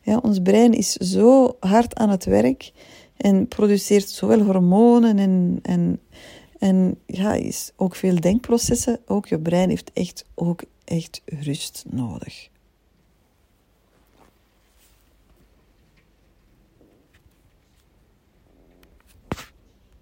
Ja, 0.02 0.18
ons 0.18 0.40
brein 0.40 0.74
is 0.74 0.92
zo 0.92 1.56
hard 1.60 1.96
aan 1.96 2.10
het 2.10 2.26
werk 2.26 2.72
en 3.18 3.48
produceert 3.48 4.10
zoveel 4.10 4.42
hormonen 4.42 5.18
en, 5.18 5.60
en 5.62 6.00
en 6.62 6.98
ja, 7.06 7.34
is 7.34 7.72
ook 7.76 7.96
veel 7.96 8.20
denkprocessen. 8.20 9.00
Ook 9.06 9.28
je 9.28 9.40
brein 9.40 9.70
heeft 9.70 9.92
echt, 9.94 10.26
ook 10.36 10.64
echt 10.84 11.22
rust 11.26 11.86
nodig. 11.90 12.50